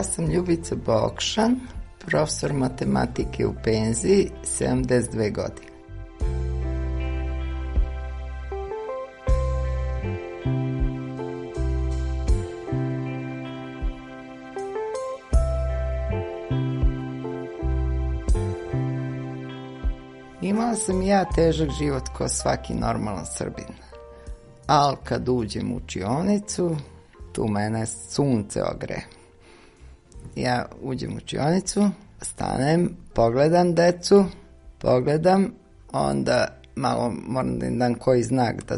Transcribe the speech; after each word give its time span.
Ja 0.00 0.04
sam 0.04 0.30
Ljubica 0.30 0.74
Bokšan, 0.86 1.60
profesor 1.98 2.52
matematike 2.52 3.46
u 3.46 3.54
penziji, 3.64 4.30
72 4.44 5.32
godine. 5.32 5.68
Imala 20.42 20.74
sam 20.74 21.02
ja 21.02 21.24
težak 21.24 21.70
život 21.78 22.08
kao 22.18 22.28
svaki 22.28 22.74
normalan 22.74 23.26
Srbin. 23.26 23.74
Al 24.66 24.96
kad 25.04 25.28
uđem 25.28 25.72
u 25.72 25.76
učionicu, 25.76 26.76
tu 27.32 27.48
mene 27.48 27.86
sunce 27.86 28.62
ogre. 28.74 29.19
Ja 30.36 30.66
uđem 30.82 31.12
u 31.12 31.16
učionicu, 31.16 31.90
stanem, 32.22 32.96
pogledam 33.14 33.74
decu, 33.74 34.24
pogledam, 34.78 35.52
onda 35.92 36.48
malo 36.76 37.12
moram 37.26 37.58
da 37.58 37.66
im 37.66 37.78
dam 37.78 37.94
koji 37.94 38.22
znak 38.22 38.64
da 38.68 38.76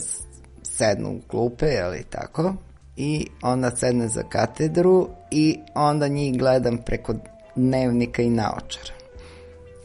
sednu 0.63 1.11
u 1.11 1.21
klupe, 1.29 1.81
ali 1.85 2.05
tako, 2.11 2.55
i 2.97 3.27
onda 3.43 3.71
sedne 3.71 4.09
za 4.09 4.23
katedru 4.23 5.09
i 5.31 5.59
onda 5.75 6.09
njih 6.09 6.39
gledam 6.39 6.79
preko 6.79 7.15
dnevnika 7.57 8.23
i 8.23 8.31
naočara. 8.31 8.95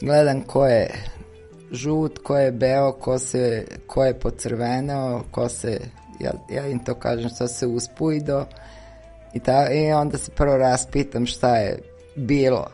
Gledam 0.00 0.40
ko 0.40 0.66
je 0.66 0.90
žut, 1.72 2.18
ko 2.18 2.36
je 2.36 2.52
beo, 2.52 2.92
ko, 2.92 3.18
se, 3.18 3.66
ko 3.86 4.04
je 4.04 4.18
pocrveneo, 4.20 5.22
ko 5.30 5.48
se, 5.48 5.80
ja, 6.20 6.32
ja 6.50 6.66
im 6.66 6.78
to 6.78 6.94
kažem, 6.94 7.30
što 7.30 7.48
se 7.48 7.66
uspujdo, 7.66 8.46
I, 9.34 9.40
ta, 9.40 9.72
I 9.72 9.92
onda 9.92 10.18
se 10.18 10.30
prvo 10.30 10.56
raspitam 10.56 11.26
šta 11.26 11.56
je 11.56 11.78
bilo, 12.16 12.66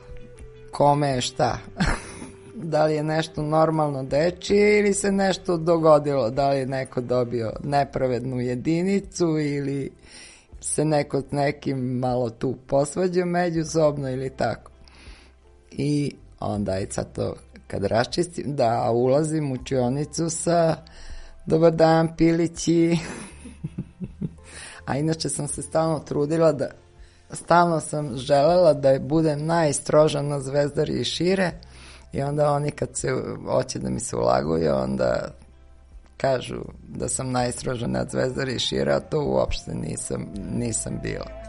kome 0.70 1.09
je 1.09 1.20
šta. 1.20 1.59
da 2.54 2.84
li 2.84 2.94
je 2.94 3.03
nešto 3.03 3.42
normalno 3.42 4.03
dečije 4.03 4.78
ili 4.78 4.94
se 4.94 5.12
nešto 5.12 5.56
dogodilo, 5.56 6.31
da 6.31 6.48
li 6.48 6.59
je 6.59 6.66
neko 6.66 7.00
dobio 7.00 7.53
nepravednu 7.64 8.41
jedinicu 8.41 9.38
ili 9.38 9.91
se 10.60 10.84
neko 10.84 11.20
s 11.20 11.31
nekim 11.31 11.78
malo 11.78 12.31
tu 12.31 12.56
posvađao 12.66 13.26
međusobno 13.26 14.10
ili 14.10 14.31
tako. 14.31 14.70
I 15.70 16.14
onda 16.41 16.78
i 16.78 16.87
sad 16.91 17.12
to 17.12 17.34
kad 17.66 17.84
raščistim, 17.84 18.56
da 18.56 18.91
ulazim 18.91 19.53
u 19.53 19.64
čionicu 19.64 20.31
sa 20.31 20.76
dobar 21.47 21.72
dan 21.72 22.16
pilići 22.16 22.97
a 24.86 24.96
inače 24.96 25.28
sam 25.28 25.48
se 25.48 25.62
stalno 25.62 25.98
trudila 25.98 26.52
da 26.52 26.70
stalno 27.32 27.80
sam 27.80 28.16
želela 28.16 28.74
da 28.74 28.98
budem 28.98 29.46
najstroža 29.46 30.22
na 30.22 30.40
zvezdari 30.40 30.92
i 30.92 31.04
šire. 31.04 31.50
I 32.12 32.22
onda 32.22 32.50
oni 32.50 32.70
kad 32.70 32.88
se 32.96 33.08
hoće 33.46 33.78
da 33.78 33.90
mi 33.90 34.00
se 34.00 34.16
ulaguju 34.16 34.74
onda 34.74 35.28
kažu 36.16 36.60
da 36.88 37.08
sam 37.08 37.30
najstroža 37.30 37.86
nad 37.86 38.10
zvezdari 38.10 38.54
i 38.54 38.58
šire 38.58 38.92
a 38.92 39.00
to 39.00 39.24
uopšte 39.24 39.74
nisam, 39.74 40.26
nisam 40.50 40.98
bila 41.02 41.44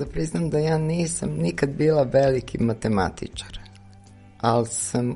da 0.00 0.06
priznam 0.06 0.50
da 0.50 0.58
ja 0.58 0.78
nisam 0.78 1.30
nikad 1.30 1.70
bila 1.70 2.02
veliki 2.02 2.58
matematičar, 2.58 3.58
ali 4.40 4.66
sam 4.66 5.14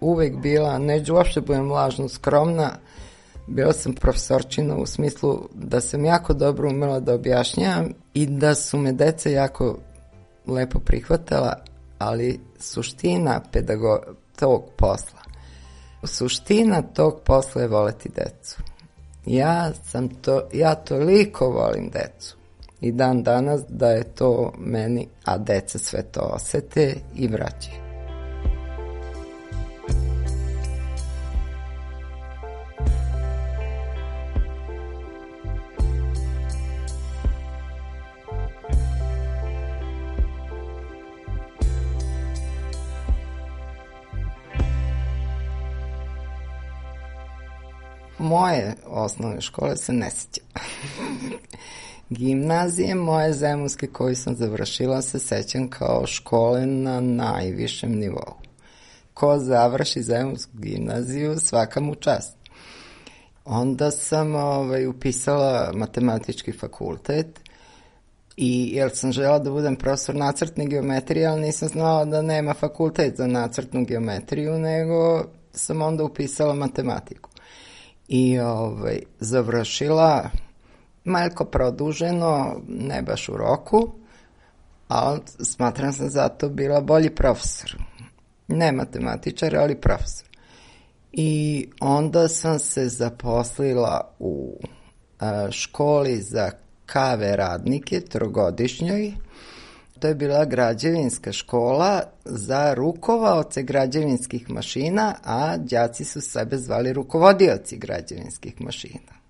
uvek 0.00 0.36
bila, 0.36 0.78
neću 0.78 1.14
uopšte 1.14 1.40
budem 1.40 1.70
lažno 1.70 2.08
skromna, 2.08 2.70
bila 3.46 3.72
sam 3.72 3.94
profesorčina 3.94 4.76
u 4.76 4.86
smislu 4.86 5.48
da 5.54 5.80
sam 5.80 6.04
jako 6.04 6.34
dobro 6.34 6.68
umela 6.68 7.00
da 7.00 7.14
objašnjavam 7.14 7.92
i 8.14 8.26
da 8.26 8.54
su 8.54 8.78
me 8.78 8.92
deca 8.92 9.30
jako 9.30 9.78
lepo 10.46 10.78
prihvatala, 10.78 11.56
ali 11.98 12.40
suština 12.58 13.40
pedago 13.52 14.00
tog 14.38 14.64
posla, 14.76 15.20
suština 16.04 16.82
tog 16.82 17.20
posla 17.24 17.62
je 17.62 17.68
voleti 17.68 18.08
decu. 18.08 18.62
Ja 19.26 19.72
sam 19.84 20.08
to, 20.08 20.42
ja 20.52 20.74
toliko 20.74 21.50
volim 21.50 21.90
decu 21.90 22.35
i 22.80 22.92
dan 22.92 23.22
danas 23.22 23.60
da 23.68 23.88
je 23.88 24.04
to 24.04 24.52
meni, 24.58 25.08
a 25.24 25.38
deca 25.38 25.78
sve 25.78 26.02
to 26.02 26.20
osete 26.20 26.94
i 27.14 27.28
vraćaju. 27.28 27.86
moje 48.18 48.74
osnovne 48.86 49.40
škole 49.40 49.76
se 49.76 49.92
ne 49.92 50.10
sjeća. 50.10 50.40
Gimnazije 52.10 52.94
moje 52.94 53.32
zemunske 53.32 53.86
koje 53.86 54.14
sam 54.14 54.34
završila 54.34 55.02
se 55.02 55.18
sećam 55.18 55.70
kao 55.70 56.06
škole 56.06 56.66
na 56.66 57.00
najvišem 57.00 57.92
nivou. 57.92 58.34
Ko 59.14 59.38
završi 59.38 60.02
zemunsku 60.02 60.52
gimnaziju, 60.54 61.38
svaka 61.38 61.80
mu 61.80 61.94
čast. 61.94 62.36
Onda 63.44 63.90
sam 63.90 64.34
ovaj, 64.34 64.86
upisala 64.86 65.72
matematički 65.74 66.52
fakultet 66.52 67.40
i 68.36 68.70
jer 68.74 68.90
sam 68.94 69.12
žela 69.12 69.38
da 69.38 69.50
budem 69.50 69.76
profesor 69.76 70.14
nacrtne 70.14 70.66
geometrije, 70.66 71.26
ali 71.26 71.40
nisam 71.40 71.68
znala 71.68 72.04
da 72.04 72.22
nema 72.22 72.54
fakultet 72.54 73.16
za 73.16 73.26
nacrtnu 73.26 73.84
geometriju, 73.84 74.58
nego 74.58 75.24
sam 75.52 75.82
onda 75.82 76.04
upisala 76.04 76.54
matematiku. 76.54 77.30
I 78.08 78.38
ovaj, 78.38 79.00
završila 79.20 80.30
malko 81.06 81.44
produženo, 81.44 82.60
ne 82.68 83.02
baš 83.02 83.28
u 83.28 83.36
roku, 83.36 83.92
ali 84.88 85.20
smatram 85.44 85.92
sam 85.92 86.08
zato 86.08 86.48
bila 86.48 86.80
bolji 86.80 87.10
profesor. 87.10 87.76
Ne 88.48 88.72
matematičar, 88.72 89.56
ali 89.56 89.80
profesor. 89.80 90.28
I 91.12 91.68
onda 91.80 92.28
sam 92.28 92.58
se 92.58 92.88
zaposlila 92.88 94.14
u 94.18 94.60
a, 95.20 95.50
školi 95.50 96.20
za 96.20 96.50
kave 96.86 97.36
radnike, 97.36 98.00
trogodišnjoj, 98.00 99.12
To 99.98 100.08
je 100.08 100.14
bila 100.14 100.44
građevinska 100.44 101.32
škola 101.32 102.02
za 102.24 102.74
rukovaoce 102.74 103.62
građevinskih 103.62 104.50
mašina, 104.50 105.14
a 105.24 105.56
đaci 105.56 106.04
su 106.04 106.20
sebe 106.20 106.56
zvali 106.58 106.92
rukovodioci 106.92 107.76
građevinskih 107.76 108.60
mašina. 108.60 109.25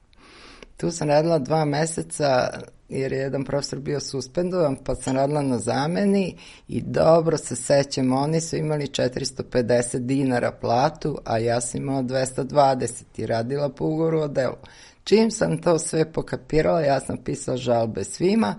Tu 0.76 0.90
sam 0.90 1.08
radila 1.08 1.38
dva 1.38 1.64
meseca 1.64 2.49
jer 2.88 3.12
je 3.12 3.19
jedan 3.19 3.44
profesor 3.44 3.78
bio 3.78 4.00
suspendovan, 4.00 4.76
pa 4.84 4.94
sam 4.94 5.17
radila 5.17 5.43
na 5.43 5.58
zameni 5.58 6.37
i 6.69 6.81
dobro 6.81 7.37
se 7.37 7.56
sećam, 7.56 8.12
oni 8.12 8.40
su 8.40 8.56
imali 8.56 8.87
450 8.87 9.99
dinara 9.99 10.52
platu, 10.52 11.19
a 11.25 11.38
ja 11.38 11.61
sam 11.61 11.81
imala 11.81 12.02
220 12.02 13.02
i 13.17 13.26
radila 13.26 13.69
po 13.69 13.84
ugoru 13.84 14.20
o 14.20 14.28
delu. 14.28 14.56
Čim 15.05 15.31
sam 15.31 15.62
to 15.62 15.78
sve 15.78 16.12
pokapirala, 16.12 16.81
ja 16.81 17.00
sam 17.00 17.17
pisala 17.25 17.56
žalbe 17.56 18.05
svima 18.05 18.55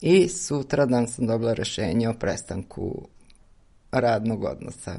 i 0.00 0.28
sutradan 0.28 1.08
sam 1.08 1.26
dobila 1.26 1.52
rešenje 1.52 2.08
o 2.08 2.14
prestanku 2.14 3.08
radnog 3.92 4.44
odnosa. 4.44 4.94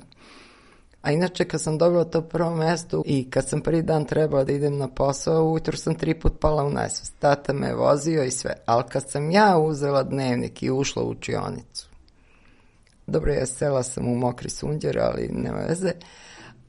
A 1.08 1.12
inače, 1.12 1.46
kad 1.46 1.62
sam 1.62 1.78
dobila 1.78 2.04
to 2.04 2.22
prvo 2.22 2.56
mesto 2.56 3.04
i 3.06 3.30
kad 3.30 3.48
sam 3.48 3.62
prvi 3.62 3.82
dan 3.82 4.06
trebala 4.06 4.44
da 4.44 4.52
idem 4.52 4.78
na 4.78 4.88
posao, 4.88 5.44
ujutro 5.44 5.78
sam 5.78 5.96
tri 5.96 6.20
put 6.20 6.34
pala 6.40 6.64
u 6.64 6.70
nesvest. 6.70 7.14
Tata 7.20 7.54
me 7.54 7.76
vozio 7.76 8.24
i 8.24 8.32
sve. 8.32 8.54
Ali 8.66 8.84
kad 8.90 9.10
sam 9.10 9.32
ja 9.32 9.58
uzela 9.58 10.04
dnevnik 10.04 10.64
i 10.64 10.72
ušla 10.72 11.04
u 11.04 11.10
učionicu, 11.10 11.90
dobro, 13.08 13.34
ja 13.34 13.46
sela 13.46 13.84
sam 13.84 14.08
u 14.08 14.16
mokri 14.16 14.50
sunđer, 14.50 15.00
ali 15.00 15.30
ne 15.32 15.52
veze, 15.52 15.92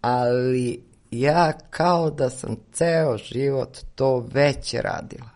ali 0.01 0.83
ja 1.11 1.53
kao 1.71 2.11
da 2.11 2.31
sam 2.31 2.57
ceo 2.73 3.17
život 3.17 3.79
to 3.95 4.27
već 4.33 4.75
radila. 4.75 5.31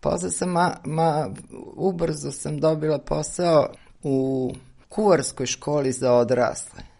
Posle 0.00 0.30
sam, 0.30 0.50
ma, 0.50 0.76
ma, 0.84 1.28
ubrzo 1.76 2.32
sam 2.32 2.60
dobila 2.60 2.98
posao 2.98 3.66
u 4.02 4.50
kuvarskoj 4.88 5.46
školi 5.46 5.92
za 5.92 6.12
odrasle. 6.12 6.93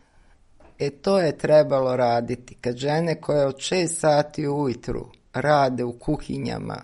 E 0.79 0.91
to 0.91 1.19
je 1.19 1.39
trebalo 1.39 1.97
raditi. 1.97 2.55
Kad 2.55 2.77
žene 2.77 3.21
koje 3.21 3.47
od 3.47 3.57
6 3.57 3.87
sati 3.87 4.49
ujutru 4.49 5.07
rade 5.35 5.85
u 5.85 5.99
kuhinjama, 5.99 6.83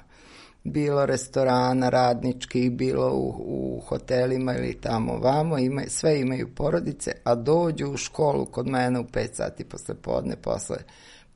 bilo 0.65 1.07
restorana 1.07 1.89
radničkih, 1.89 2.73
bilo 2.73 3.13
u, 3.15 3.35
u 3.47 3.81
hotelima 3.81 4.57
ili 4.57 4.81
tamo 4.81 5.19
vamo, 5.19 5.59
ima, 5.59 5.83
sve 5.89 6.21
imaju 6.21 6.55
porodice, 6.55 7.13
a 7.25 7.35
dođu 7.35 7.87
u 7.87 7.97
školu 7.97 8.47
kod 8.47 8.67
mene 8.67 9.01
u 9.01 9.05
5 9.05 9.35
sati 9.35 9.65
posle 9.65 9.95
podne, 9.95 10.37
posle, 10.37 10.77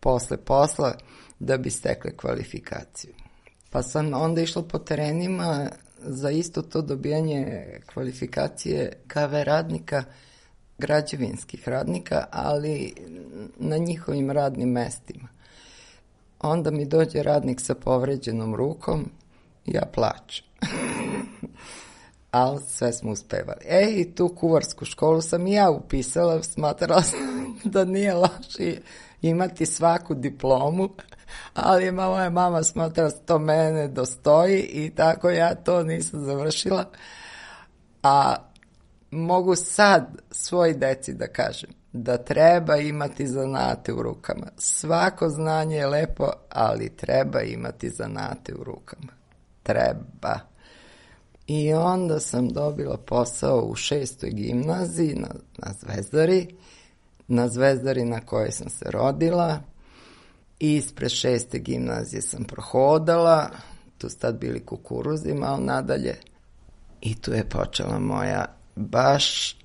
posle 0.01 0.37
posla, 0.37 0.95
da 1.39 1.57
bi 1.57 1.71
stekle 1.71 2.17
kvalifikaciju. 2.17 3.15
Pa 3.71 3.83
sam 3.83 4.15
onda 4.15 4.41
išla 4.41 4.63
po 4.63 4.79
terenima 4.79 5.69
za 5.99 6.31
isto 6.31 6.63
to 6.63 6.83
dobijanje 6.83 7.65
kvalifikacije 7.93 8.93
KV 9.07 9.35
radnika, 9.45 10.05
građevinskih 10.79 11.69
radnika, 11.69 12.25
ali 12.31 12.95
na 13.57 13.77
njihovim 13.77 14.31
radnim 14.31 14.69
mestima. 14.69 15.29
Onda 16.41 16.71
mi 16.71 16.85
dođe 16.85 17.23
radnik 17.23 17.61
sa 17.61 17.75
povređenom 17.75 18.55
rukom, 18.55 19.11
ja 19.67 19.83
plačem. 19.95 20.47
ali 22.31 22.61
sve 22.69 22.93
smo 22.93 23.11
uspevali. 23.11 23.61
E, 23.65 23.91
i 23.91 24.15
tu 24.15 24.29
kuvarsku 24.29 24.85
školu 24.85 25.21
sam 25.21 25.47
i 25.47 25.53
ja 25.53 25.71
upisala, 25.71 26.43
smatrala 26.43 27.03
sam 27.03 27.21
da 27.75 27.85
nije 27.85 28.15
loše 28.15 28.77
imati 29.23 29.67
svaku 29.67 30.15
diplomu, 30.15 30.89
ali 31.55 31.93
moja 31.93 32.31
mama 32.31 32.63
smatra 32.63 33.05
da 33.05 33.11
to 33.11 33.39
mene 33.39 33.89
dostoji 33.89 34.61
i 34.61 34.91
tako 34.91 35.31
ja 35.31 35.55
to 35.55 35.83
nisam 35.83 36.25
završila. 36.25 36.85
A 38.03 38.37
mogu 39.15 39.57
sad 39.57 40.17
svoj 40.31 40.75
deci 40.75 41.13
da 41.13 41.27
kažem 41.27 41.71
da 41.93 42.17
treba 42.17 42.77
imati 42.77 43.27
zanate 43.27 43.93
u 43.93 44.03
rukama. 44.03 44.47
Svako 44.59 45.29
znanje 45.29 45.77
je 45.77 45.87
lepo, 45.87 46.31
ali 46.51 46.97
treba 46.97 47.43
imati 47.43 47.91
zanate 47.91 48.55
u 48.55 48.65
rukama. 48.65 49.13
Treba. 49.63 50.41
I 51.47 51.73
onda 51.73 52.21
sam 52.21 52.49
dobila 52.49 52.97
posao 52.97 53.61
u 53.61 53.75
šestoj 53.75 54.31
gimnaziji 54.31 55.15
na, 55.15 55.29
na 55.59 55.73
Zvezdari, 55.81 56.47
na 57.29 57.49
Zvezdari 57.49 58.05
na 58.05 58.21
kojoj 58.21 58.51
sam 58.51 58.69
se 58.69 58.85
rodila. 58.91 59.61
Ispred 60.59 61.11
šeste 61.11 61.59
gimnazije 61.59 62.23
sam 62.23 62.45
prohodala, 62.45 63.51
tu 63.99 64.09
su 64.09 64.19
tad 64.19 64.39
bili 64.39 64.67
kukuruzi 64.67 65.35
malo 65.35 65.59
nadalje. 65.59 66.17
I 67.01 67.21
tu 67.21 67.33
je 67.33 67.49
počela 67.49 67.99
moja 67.99 68.64
baš, 68.77 69.57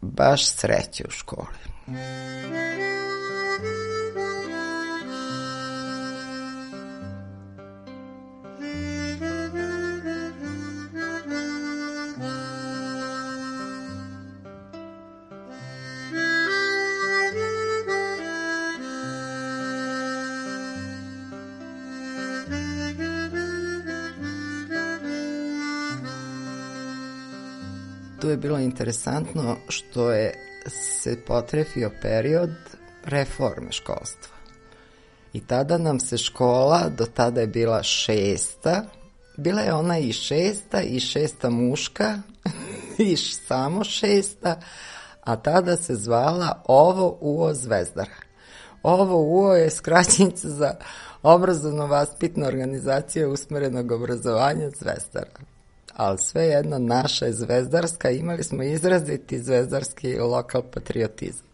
baš 0.00 0.46
sreće 0.46 1.04
u 1.08 1.10
školi. 1.10 1.58
Bilo 28.44 28.58
interesantno 28.58 29.56
što 29.68 30.10
je 30.10 30.34
se 30.68 31.16
potrefio 31.26 31.90
period 32.02 32.50
reforme 33.04 33.72
školstva. 33.72 34.36
I 35.32 35.46
tada 35.46 35.78
nam 35.78 36.00
se 36.00 36.18
škola, 36.18 36.88
do 36.98 37.06
tada 37.06 37.40
je 37.40 37.46
bila 37.46 37.82
šesta, 37.82 38.84
bila 39.36 39.60
je 39.60 39.74
ona 39.74 39.98
i 39.98 40.12
šesta 40.12 40.80
i 40.80 41.00
šesta 41.00 41.50
muška 41.50 42.18
i 42.98 43.16
samo 43.16 43.84
šesta, 43.84 44.60
a 45.20 45.36
tada 45.36 45.76
se 45.76 45.94
zvala 45.94 46.62
Ovo 46.66 47.18
UO 47.20 47.54
Zvezdara. 47.54 48.20
Ovo 48.82 49.22
UO 49.22 49.54
je 49.54 49.70
skraćenica 49.70 50.48
za 50.48 50.74
obrazovno-vaspitna 51.22 52.46
organizacija 52.46 53.28
usmerenog 53.28 53.92
obrazovanja 53.92 54.70
Zvezdara 54.70 55.53
ali 55.96 56.18
sve 56.18 56.44
jedno 56.44 56.78
naša 56.78 57.26
je 57.26 57.32
zvezdarska, 57.32 58.10
imali 58.10 58.44
smo 58.44 58.62
izraziti 58.62 59.42
zvezdarski 59.42 60.18
lokal 60.18 60.62
patriotizam. 60.62 61.46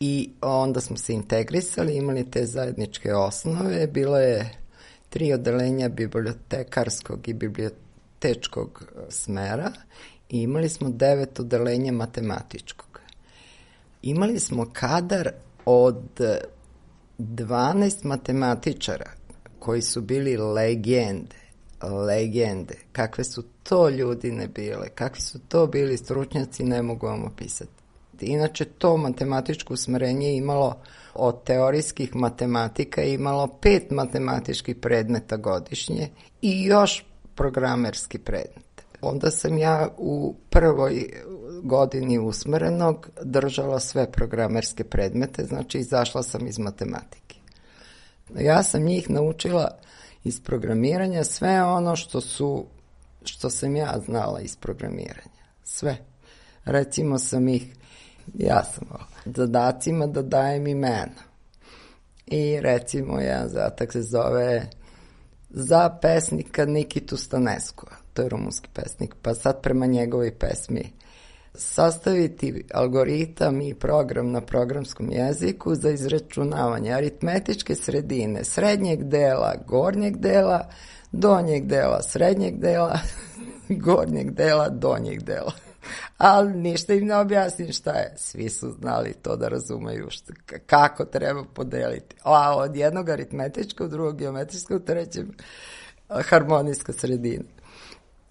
I 0.00 0.30
onda 0.40 0.80
smo 0.80 0.96
se 0.96 1.12
integrisali, 1.12 1.96
imali 1.96 2.30
te 2.30 2.46
zajedničke 2.46 3.14
osnove, 3.14 3.86
bilo 3.86 4.18
je 4.18 4.58
tri 5.08 5.32
odelenja 5.32 5.88
bibliotekarskog 5.88 7.28
i 7.28 7.32
bibliotečkog 7.32 8.92
smera 9.08 9.72
i 10.28 10.42
imali 10.42 10.68
smo 10.68 10.90
devet 10.90 11.40
odelenja 11.40 11.92
matematičkog. 11.92 13.00
Imali 14.02 14.38
smo 14.38 14.70
kadar 14.72 15.30
od 15.64 16.20
12 17.18 18.04
matematičara 18.04 19.10
koji 19.58 19.82
su 19.82 20.00
bili 20.00 20.36
legende 20.36 21.47
legende, 21.82 22.74
kakve 22.92 23.24
su 23.24 23.42
to 23.62 23.88
ljudi 23.88 24.32
ne 24.32 24.48
bile, 24.48 24.88
kakvi 24.88 25.20
su 25.20 25.38
to 25.38 25.66
bili 25.66 25.96
stručnjaci, 25.96 26.64
ne 26.64 26.82
mogu 26.82 27.06
vam 27.06 27.24
opisati. 27.24 27.70
Inače, 28.20 28.64
to 28.64 28.96
matematičko 28.96 29.74
usmerenje 29.74 30.36
imalo 30.36 30.76
od 31.14 31.44
teorijskih 31.44 32.16
matematika 32.16 33.02
imalo 33.02 33.46
pet 33.46 33.90
matematičkih 33.90 34.76
predmeta 34.76 35.36
godišnje 35.36 36.08
i 36.42 36.64
još 36.64 37.04
programerski 37.34 38.18
predmet. 38.18 38.82
Onda 39.00 39.30
sam 39.30 39.58
ja 39.58 39.88
u 39.96 40.34
prvoj 40.50 41.10
godini 41.62 42.18
usmerenog 42.18 43.08
držala 43.22 43.80
sve 43.80 44.12
programerske 44.12 44.84
predmete, 44.84 45.44
znači 45.44 45.78
izašla 45.78 46.22
sam 46.22 46.46
iz 46.46 46.58
matematike. 46.58 47.36
Ja 48.38 48.62
sam 48.62 48.82
njih 48.82 49.10
naučila 49.10 49.78
iz 50.24 50.40
programiranja 50.40 51.24
sve 51.24 51.62
ono 51.62 51.96
što 51.96 52.20
su 52.20 52.64
što 53.24 53.50
sam 53.50 53.76
ja 53.76 53.94
znala 54.06 54.40
iz 54.40 54.56
programiranja. 54.56 55.44
Sve. 55.64 55.96
Recimo 56.64 57.18
sam 57.18 57.48
ih 57.48 57.74
ja 58.34 58.64
sam 58.64 58.88
zadacima 59.24 60.06
da 60.06 60.22
dajem 60.22 60.66
imena. 60.66 61.28
I 62.26 62.60
recimo 62.60 63.20
jedan 63.20 63.48
zadatak 63.48 63.92
se 63.92 64.02
zove 64.02 64.70
za 65.50 65.98
pesnika 66.02 66.64
Nikitu 66.64 67.16
Staneskova. 67.16 67.96
To 68.12 68.22
je 68.22 68.28
rumunski 68.28 68.68
pesnik. 68.74 69.14
Pa 69.22 69.34
sad 69.34 69.62
prema 69.62 69.86
njegovoj 69.86 70.38
pesmi 70.38 70.92
sastaviti 71.54 72.64
algoritam 72.74 73.60
i 73.60 73.74
program 73.74 74.30
na 74.30 74.40
programskom 74.40 75.10
jeziku 75.10 75.74
za 75.74 75.90
izračunavanje 75.90 76.92
aritmetičke 76.92 77.74
sredine 77.74 78.44
srednjeg 78.44 79.04
dela, 79.04 79.54
gornjeg 79.66 80.16
dela, 80.16 80.68
donjeg 81.12 81.66
dela, 81.66 82.02
srednjeg 82.02 82.58
dela, 82.58 82.98
gornjeg 83.84 84.30
dela, 84.30 84.68
donjeg 84.68 85.22
dela. 85.22 85.52
Ali 86.18 86.54
ništa 86.54 86.94
im 86.94 87.06
ne 87.06 87.16
objasnim 87.16 87.72
šta 87.72 87.92
je. 87.92 88.14
Svi 88.16 88.48
su 88.48 88.70
znali 88.70 89.14
to 89.22 89.36
da 89.36 89.48
razumeju 89.48 90.06
šta, 90.10 90.32
kako 90.66 91.04
treba 91.04 91.44
podeliti. 91.54 92.16
A 92.22 92.56
od 92.56 92.76
jednog 92.76 93.08
aritmetičkog, 93.08 93.90
drugog 93.90 94.18
geometrijskog, 94.18 94.84
trećem 94.84 95.36
harmonijska 96.08 96.92
sredina. 96.92 97.44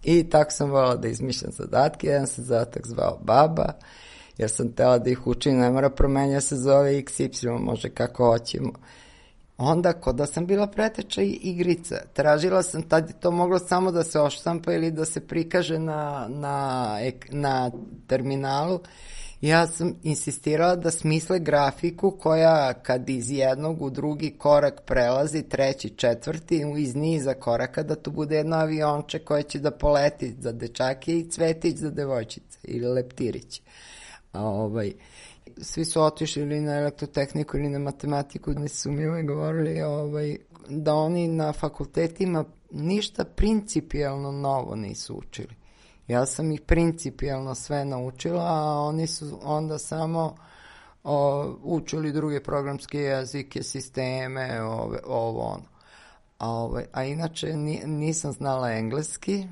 I 0.04 0.30
tako 0.30 0.51
sam 0.51 0.72
volala 0.72 0.96
da 0.96 1.08
izmišljam 1.08 1.51
zadatke. 1.51 2.08
Jedan 2.08 2.27
se 2.27 2.42
zadatak 2.42 2.88
zvao 2.88 3.20
baba, 3.24 3.74
jer 4.38 4.50
sam 4.50 4.72
tela 4.72 4.98
da 4.98 5.10
ih 5.10 5.27
učim, 5.27 5.58
ne 5.58 5.72
mora 5.72 5.89
promenja 5.89 6.42
se 6.42 6.56
zove 6.56 6.92
XY, 6.92 7.60
može 7.60 7.89
kako 7.89 8.25
hoćemo. 8.25 8.72
Onda, 9.58 9.94
kod 9.94 10.16
da 10.16 10.25
sam 10.25 10.46
bila 10.46 10.68
preteča 10.68 11.22
igrica, 11.22 11.96
tražila 12.13 12.63
sam, 12.63 12.82
tad 12.84 13.10
je 13.10 13.20
to 13.20 13.32
moglo 13.32 13.60
samo 13.60 13.92
da 13.92 14.04
se 14.04 14.20
oštampa 14.20 14.74
ili 14.74 14.92
da 14.92 15.06
se 15.06 15.27
prikaže 15.27 15.80
na, 15.80 16.27
na, 16.30 16.88
na 17.30 17.72
terminalu, 18.08 18.80
ja 19.41 19.67
sam 19.67 19.94
insistirala 20.03 20.75
da 20.75 20.91
smisle 20.91 21.39
grafiku 21.39 22.12
koja 22.12 22.74
kad 22.74 23.10
iz 23.10 23.32
jednog 23.32 23.82
u 23.82 23.89
drugi 23.89 24.29
korak 24.38 24.82
prelazi, 24.86 25.44
treći, 25.44 25.89
četvrti, 25.89 26.65
iz 26.77 26.96
niza 26.96 27.34
koraka, 27.34 27.84
da 27.84 27.96
to 27.96 28.12
bude 28.12 28.36
jedno 28.36 28.56
avionče 28.56 29.20
koje 29.20 29.44
će 29.44 29.60
da 29.60 29.72
poleti 29.72 30.36
za 30.39 30.51
dečake 30.51 31.20
i 31.20 31.29
cvetić 31.29 31.77
za 31.77 31.89
devojčice 31.89 32.60
ili 32.63 32.88
leptirić. 32.88 33.62
A 34.32 34.46
ovaj, 34.46 34.94
svi 35.62 35.86
su 35.86 36.01
otišli 36.01 36.41
ili 36.41 36.60
na 36.62 36.75
elektrotehniku 36.75 37.58
ili 37.58 37.70
na 37.70 37.79
matematiku, 37.79 38.53
da 38.53 38.67
su 38.67 38.91
mi 38.91 39.24
govorili 39.24 39.82
ovaj, 39.82 40.38
da 40.70 40.94
oni 40.94 41.27
na 41.27 41.53
fakultetima 41.53 42.46
ništa 42.72 43.24
principijalno 43.24 44.32
novo 44.32 44.75
nisu 44.75 45.17
učili. 45.17 45.67
Ja 46.08 46.26
sam 46.26 46.52
ih 46.52 46.62
principijalno 46.62 47.56
sve 47.56 47.86
naučila, 47.86 48.44
a 48.44 48.80
oni 48.80 49.08
su 49.08 49.40
onda 49.44 49.78
samo 49.78 50.36
o, 51.04 51.46
učili 51.64 52.12
druge 52.12 52.44
programske 52.44 53.00
jezike, 53.00 53.64
sisteme, 53.64 54.62
ove, 54.62 55.00
ovo 55.06 55.42
ono. 55.42 55.64
A, 56.40 56.50
ove, 56.50 56.86
a 56.92 57.04
inače 57.04 57.54
ni, 57.54 57.82
nisam 57.86 58.32
znala 58.32 58.72
engleski, 58.72 59.48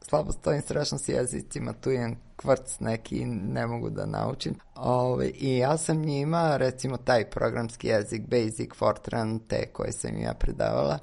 slabo 0.00 0.32
stojim 0.32 0.62
strašno 0.62 0.98
s 0.98 1.08
jezicima, 1.08 1.72
tu 1.72 1.90
imam 1.90 2.14
kvrc 2.36 2.80
neki 2.80 3.24
ne 3.26 3.66
mogu 3.66 3.90
da 3.90 4.06
naučim. 4.06 4.54
Ove, 4.74 5.28
I 5.28 5.56
ja 5.56 5.78
sam 5.78 5.96
njima, 5.96 6.56
recimo 6.56 6.96
taj 6.96 7.30
programski 7.30 7.88
jezik, 7.88 8.22
Basic, 8.22 8.70
Fortran, 8.74 9.38
te 9.38 9.66
koje 9.72 9.92
sam 9.92 10.18
ja 10.18 10.34
predavala, 10.34 10.98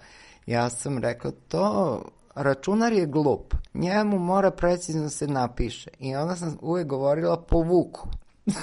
ja 0.45 0.69
sam 0.69 0.97
rekao, 0.97 1.31
to 1.31 2.01
računar 2.35 2.93
je 2.93 3.05
glup, 3.05 3.53
njemu 3.73 4.19
mora 4.19 4.51
precizno 4.51 5.09
se 5.09 5.27
napiše. 5.27 5.89
I 5.99 6.15
onda 6.15 6.35
sam 6.35 6.57
uvek 6.61 6.87
govorila 6.87 7.41
po 7.41 7.57
vuku. 7.57 8.07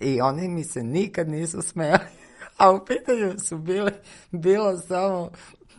I 0.00 0.20
oni 0.20 0.48
mi 0.48 0.64
se 0.64 0.82
nikad 0.82 1.28
nisu 1.28 1.62
smeli. 1.62 1.98
A 2.58 2.70
u 2.70 2.84
pitanju 2.84 3.38
su 3.38 3.58
bile, 3.58 3.92
bilo 4.30 4.78
samo 4.78 5.30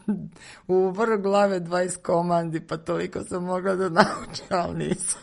u 0.67 0.89
vrh 0.89 1.21
glave 1.21 1.59
20 1.59 2.01
komandi, 2.01 2.67
pa 2.67 2.77
toliko 2.77 3.23
sam 3.23 3.43
mogla 3.43 3.75
da 3.75 3.89
naučim, 3.89 4.45
ali 4.49 4.87
nisam. 4.87 5.21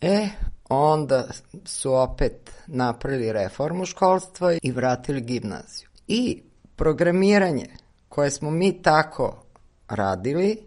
e, 0.00 0.28
onda 0.68 1.28
su 1.64 1.94
opet 1.94 2.52
napravili 2.66 3.32
reformu 3.32 3.86
školstva 3.86 4.52
i 4.62 4.72
vratili 4.72 5.20
gimnaziju. 5.20 5.88
I 6.06 6.42
programiranje 6.76 7.66
koje 8.08 8.30
smo 8.30 8.50
mi 8.50 8.82
tako 8.82 9.42
radili 9.90 10.58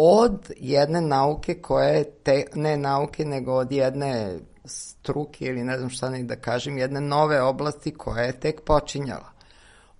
od 0.00 0.50
jedne 0.56 1.00
nauke 1.00 1.54
koja 1.54 1.88
je, 1.88 2.04
te, 2.04 2.44
ne 2.54 2.76
nauke, 2.76 3.24
nego 3.24 3.54
od 3.54 3.72
jedne 3.72 4.38
struke 4.64 5.44
ili 5.44 5.64
ne 5.64 5.78
znam 5.78 5.90
šta 5.90 6.10
ne 6.10 6.22
da 6.22 6.36
kažem, 6.36 6.78
jedne 6.78 7.00
nove 7.00 7.42
oblasti 7.42 7.94
koja 7.94 8.24
je 8.24 8.40
tek 8.40 8.60
počinjala. 8.60 9.32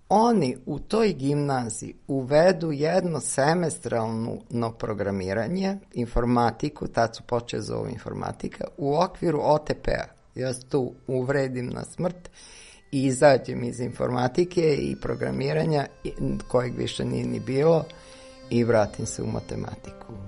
Oni 0.08 0.56
u 0.66 0.78
toj 0.78 1.12
gimnaziji 1.12 1.94
uvedu 2.08 2.72
jedno 2.72 3.20
semestralno 3.20 4.72
programiranje, 4.78 5.76
informatiku, 5.94 6.86
tad 6.86 7.16
su 7.16 7.22
počeo 7.22 7.60
za 7.60 7.76
ovo 7.76 7.88
informatika, 7.88 8.64
u 8.76 8.96
okviru 8.96 9.40
OTP-a. 9.42 10.04
Ja 10.34 10.54
se 10.54 10.66
tu 10.66 10.92
uvredim 11.06 11.66
na 11.66 11.84
smrt 11.84 12.30
i 12.92 13.04
izađem 13.04 13.64
iz 13.64 13.80
informatike 13.80 14.76
i 14.76 14.96
programiranja, 15.00 15.86
kojeg 16.48 16.76
više 16.76 17.04
nije 17.04 17.26
ni 17.26 17.40
bilo, 17.40 17.84
i 18.50 18.64
vratim 18.64 19.06
se 19.06 19.22
u 19.22 19.26
matematiku. 19.26 20.27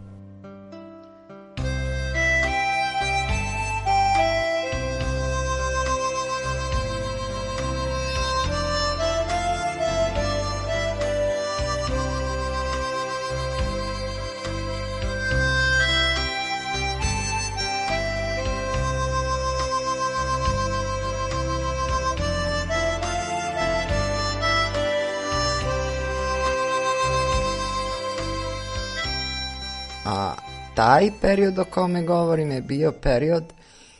Taj 30.90 31.10
period 31.20 31.58
o 31.58 31.64
kome 31.64 32.02
govorim 32.02 32.50
je 32.50 32.62
bio 32.62 32.92
period 32.92 33.44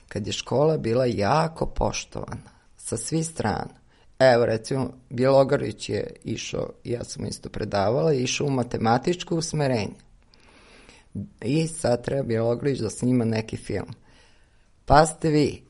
kad 0.09 0.27
je 0.27 0.33
škola 0.33 0.77
bila 0.77 1.07
jako 1.07 1.67
poštovana 1.67 2.51
sa 2.77 2.97
svih 2.97 3.27
strana. 3.27 3.75
Evo, 4.19 4.47
recimo, 4.47 4.93
Bjelogarić 5.11 5.89
je 5.89 6.13
išao, 6.25 6.71
ja 6.85 7.05
sam 7.05 7.27
isto 7.27 7.49
predavala, 7.49 8.13
išao 8.13 8.47
u 8.47 8.51
matematičko 8.51 9.37
usmerenje. 9.37 9.95
I 11.41 11.67
sad 11.67 12.05
treba 12.05 12.23
Bjelogarić 12.23 12.79
da 12.79 12.91
snima 12.91 13.25
neki 13.25 13.57
film. 13.57 13.95
Pa 14.85 15.07
ste 15.07 15.29
vi, 15.29 15.63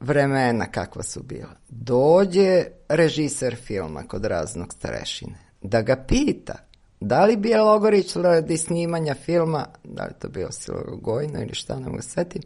vremena 0.00 0.66
kakva 0.66 1.02
su 1.02 1.22
bila. 1.22 1.56
Dođe 1.68 2.64
režiser 2.88 3.56
filma 3.56 4.02
kod 4.02 4.24
raznog 4.24 4.72
starešine, 4.72 5.38
da 5.62 5.82
ga 5.82 6.04
pita 6.08 6.69
Da 7.00 7.24
li 7.24 7.36
Bjelogorić 7.36 8.16
radi 8.16 8.56
snimanja 8.56 9.14
filma, 9.14 9.66
da 9.84 10.04
li 10.04 10.12
to 10.18 10.28
bio 10.28 10.52
Silogojno 10.52 11.42
ili 11.42 11.54
šta, 11.54 11.78
ne 11.78 11.88
mogu 11.88 12.02
setim, 12.02 12.42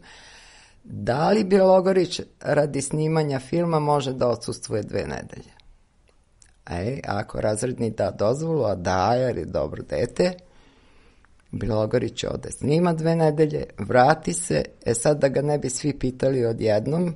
da 0.83 1.29
li 1.29 1.43
Bjelogorić 1.43 2.21
radi 2.41 2.81
snimanja 2.81 3.39
filma 3.39 3.79
može 3.79 4.13
da 4.13 4.27
odsustuje 4.27 4.83
dve 4.83 5.01
nedelje? 5.01 5.55
E, 6.69 6.99
ako 7.07 7.41
razredni 7.41 7.89
da 7.89 8.11
dozvolu, 8.11 8.63
a 8.63 8.75
da, 8.75 9.13
jer 9.13 9.37
je 9.37 9.45
dobro 9.45 9.83
dete, 9.83 10.33
Bjelogorić 11.51 12.23
ode 12.23 12.51
snima 12.51 12.93
dve 12.93 13.15
nedelje, 13.15 13.63
vrati 13.77 14.33
se, 14.33 14.63
e 14.85 14.93
sad 14.93 15.19
da 15.19 15.27
ga 15.27 15.41
ne 15.41 15.57
bi 15.57 15.69
svi 15.69 15.99
pitali 15.99 16.45
odjednom, 16.45 17.15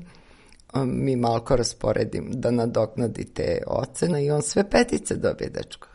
mi 0.86 1.16
malko 1.16 1.56
rasporedim 1.56 2.32
da 2.32 2.52
nadoknadi 2.52 3.26
te 3.26 3.62
ocene 3.68 4.26
i 4.26 4.32
on 4.32 4.42
sve 4.42 4.70
petice 4.70 5.16
dobije, 5.16 5.50
dečko 5.50 5.88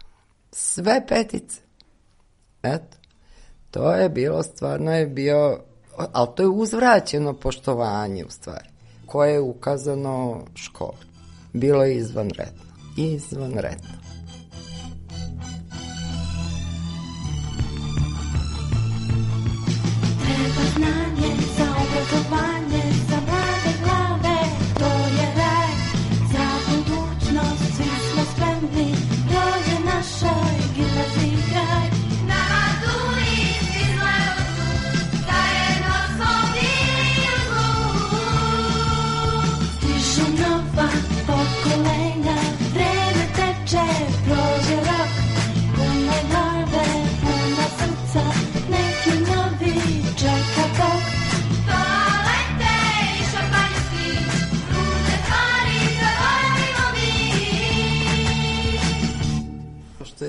sve 0.57 1.07
petice. 1.09 1.61
Eto, 2.63 2.97
to 3.71 3.93
je 3.93 4.09
bilo, 4.09 4.43
stvarno 4.43 4.93
je 4.93 5.07
bio, 5.07 5.61
ali 5.97 6.29
to 6.37 6.43
je 6.43 6.49
uzvraćeno 6.49 7.33
poštovanje 7.33 8.25
u 8.25 8.31
stvari, 8.31 8.69
koje 9.07 9.33
je 9.33 9.41
ukazano 9.41 10.45
školi. 10.55 11.07
Bilo 11.53 11.85
je 11.85 11.97
izvanredno. 11.97 12.63
Izvanredno. 12.97 13.89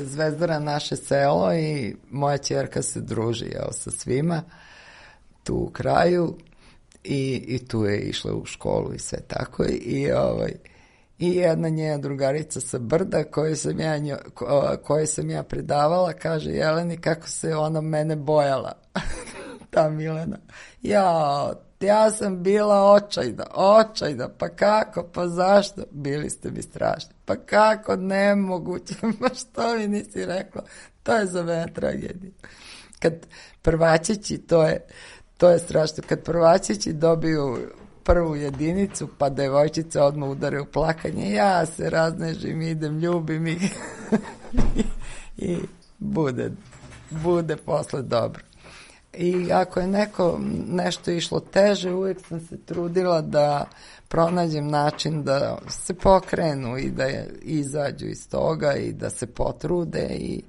Zvezdara 0.04 0.60
naše 0.60 0.96
selo 0.96 1.54
i 1.54 1.96
moja 2.12 2.38
čerka 2.38 2.82
se 2.82 3.02
druži 3.02 3.46
jel, 3.46 3.72
sa 3.72 3.92
svima 3.92 4.44
tu 5.44 5.56
u 5.56 5.70
kraju 5.70 6.38
i, 7.04 7.44
i 7.48 7.68
tu 7.68 7.86
je 7.86 8.00
išla 8.00 8.34
u 8.34 8.46
školu 8.46 8.94
i 8.94 9.00
sve 9.00 9.20
tako 9.28 9.66
i 9.70 10.12
ovaj 10.12 10.54
i 11.20 11.36
jedna 11.36 11.70
njena 11.70 11.98
drugarica 11.98 12.62
sa 12.62 12.80
brda 12.80 13.24
koju 13.24 13.56
sam 13.56 13.80
ja, 13.80 13.98
njo, 13.98 14.18
ko, 14.34 14.78
koju 14.84 15.08
sam 15.08 15.30
ja 15.30 15.44
predavala 15.44 16.14
kaže 16.14 16.52
Jeleni 16.52 16.98
kako 16.98 17.28
se 17.28 17.56
ona 17.56 17.82
mene 17.82 18.16
bojala? 18.16 18.72
Ta 19.72 19.90
Milena. 19.90 20.38
Ja, 20.82 21.54
ja 21.86 22.12
sam 22.12 22.44
bila 22.44 22.92
očajna, 22.92 23.46
očajna, 23.54 24.30
pa 24.38 24.50
kako, 24.50 25.04
pa 25.14 25.28
zašto? 25.28 25.84
Bili 25.92 26.30
ste 26.30 26.52
mi 26.52 26.62
strašni. 26.62 27.14
Pa 27.26 27.36
kako, 27.36 27.96
nemoguće, 27.96 28.94
pa 29.20 29.36
što 29.36 29.76
mi 29.78 29.88
nisi 29.88 30.26
rekla? 30.26 30.64
To 31.04 31.16
je 31.16 31.26
za 31.26 31.44
mene 31.44 31.74
tragedija. 31.74 32.32
Kad 33.00 33.14
prvačići, 33.62 34.38
to 34.38 34.64
je, 34.64 34.88
to 35.38 35.50
je 35.50 35.60
strašno, 35.60 36.04
kad 36.08 36.24
prvačići 36.24 36.94
dobiju 36.94 37.58
prvu 38.04 38.36
jedinicu, 38.36 39.08
pa 39.18 39.30
devojčice 39.30 40.02
odmah 40.02 40.30
udare 40.30 40.62
u 40.62 40.66
plakanje, 40.66 41.32
ja 41.32 41.66
se 41.66 41.90
raznežim, 41.90 42.62
idem, 42.62 43.00
ljubim 43.00 43.48
ih 43.48 43.62
i 45.38 45.58
bude, 45.98 46.52
bude 47.10 47.56
posle 47.56 48.02
dobro. 48.02 48.44
I 49.18 49.52
ako 49.52 49.80
je 49.80 49.88
neko 49.88 50.40
nešto 50.68 51.12
išlo 51.12 51.40
teže, 51.40 51.94
uvijek 51.94 52.28
sam 52.28 52.40
se 52.40 52.58
trudila 52.58 53.22
da 53.22 53.66
pronađem 54.08 54.68
način 54.68 55.24
da 55.24 55.58
se 55.70 55.94
pokrenu 55.94 56.78
i 56.78 56.90
da 56.90 57.04
je, 57.04 57.34
izađu 57.42 58.06
iz 58.06 58.30
toga 58.30 58.74
i 58.74 58.94
da 58.94 59.10
se 59.10 59.28
potrude 59.28 60.08
i 60.20 60.44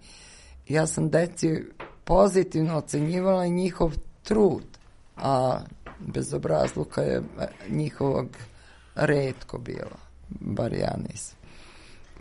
ja 0.68 0.86
sam 0.86 1.10
deci 1.10 1.64
pozitivno 2.04 2.76
ocenjivala 2.76 3.46
njihov 3.46 3.92
trud, 4.22 4.64
a 5.16 5.60
bezobrazluka 5.98 7.02
je 7.02 7.22
njihovog 7.68 8.28
redko 8.94 9.58
bilo, 9.58 9.96
bar 10.28 10.72
ja 10.72 10.96
nisam. 11.08 11.38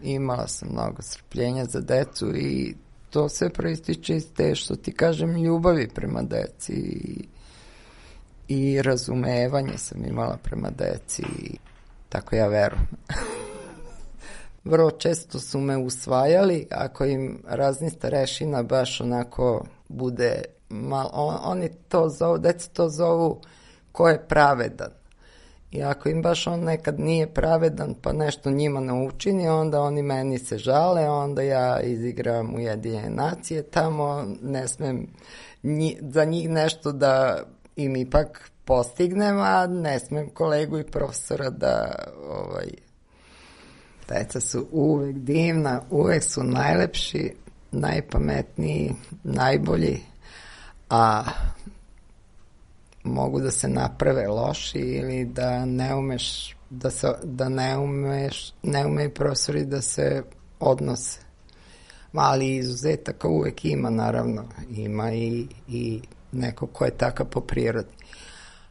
Imala 0.03 0.47
sam 0.47 0.69
mnogo 0.71 1.01
strpljenja 1.01 1.65
za 1.65 1.81
decu 1.81 2.35
i 2.35 2.75
to 3.15 3.29
sve 3.29 3.49
proističe 3.49 4.15
iz 4.15 4.33
te, 4.33 4.55
što 4.55 4.75
ti 4.75 4.91
kažem, 4.91 5.35
ljubavi 5.35 5.87
prema 5.87 6.21
deci 6.21 6.73
i, 6.73 7.27
i 8.47 8.81
razumevanje 8.81 9.77
sam 9.77 10.05
imala 10.05 10.37
prema 10.43 10.69
deci 10.69 11.21
i 11.21 11.57
tako 12.09 12.35
ja 12.35 12.47
verujem. 12.47 12.87
Vrlo 14.71 14.91
često 14.91 15.39
su 15.39 15.59
me 15.59 15.77
usvajali, 15.77 16.67
ako 16.71 17.05
im 17.05 17.41
razni 17.47 17.89
starešina 17.89 18.63
baš 18.63 19.01
onako 19.01 19.65
bude 19.87 20.41
mal, 20.69 21.09
on, 21.13 21.37
oni 21.43 21.69
to 21.87 22.09
zovu, 22.09 22.37
deca 22.37 22.69
to 22.73 22.89
zovu 22.89 23.41
ko 23.91 24.09
je 24.09 24.27
pravedan. 24.27 24.91
I 25.75 25.83
ako 25.83 26.09
im 26.09 26.21
baš 26.21 26.47
on 26.47 26.59
nekad 26.59 26.99
nije 26.99 27.33
pravedan 27.33 27.95
pa 28.01 28.13
nešto 28.13 28.51
njima 28.51 28.79
ne 28.79 28.93
učini, 28.93 29.47
onda 29.47 29.81
oni 29.81 30.01
meni 30.01 30.39
se 30.39 30.57
žale, 30.57 31.09
onda 31.09 31.41
ja 31.41 31.81
izigram 31.81 32.55
Ujedinjene 32.55 33.09
nacije 33.09 33.63
tamo, 33.63 34.25
ne 34.41 34.67
smem 34.67 35.07
nji, 35.63 35.97
za 36.01 36.25
njih 36.25 36.49
nešto 36.49 36.91
da 36.91 37.43
im 37.75 37.95
ipak 37.95 38.51
postignem, 38.65 39.37
a 39.39 39.67
ne 39.67 39.99
smem 39.99 40.29
kolegu 40.29 40.79
i 40.79 40.83
profesora 40.83 41.49
da 41.49 41.95
ovaj, 42.29 42.67
deca 44.09 44.39
su 44.39 44.67
uvek 44.71 45.15
divna, 45.15 45.81
uvek 45.89 46.23
su 46.23 46.43
najlepši, 46.43 47.33
najpametniji, 47.71 48.95
najbolji, 49.23 49.99
a 50.89 51.23
mogu 53.05 53.39
da 53.41 53.51
se 53.51 53.67
naprave 53.67 54.27
loši 54.27 54.79
ili 54.79 55.25
da 55.25 55.65
ne 55.65 55.95
umeš 55.95 56.55
da, 56.69 56.91
se, 56.91 57.07
da 57.23 57.49
ne 57.49 57.77
umeš 57.77 58.53
ne 58.63 58.85
umeju 58.85 59.13
profesori 59.13 59.65
da 59.65 59.81
se 59.81 60.23
odnose. 60.59 61.19
Ali 62.13 62.55
izuzetaka 62.55 63.27
uvek 63.27 63.65
ima 63.65 63.89
naravno. 63.89 64.45
Ima 64.69 65.11
i, 65.11 65.47
i 65.67 66.01
neko 66.31 66.67
ko 66.67 66.85
je 66.85 66.97
takav 66.97 67.25
po 67.25 67.41
prirodi. 67.41 67.95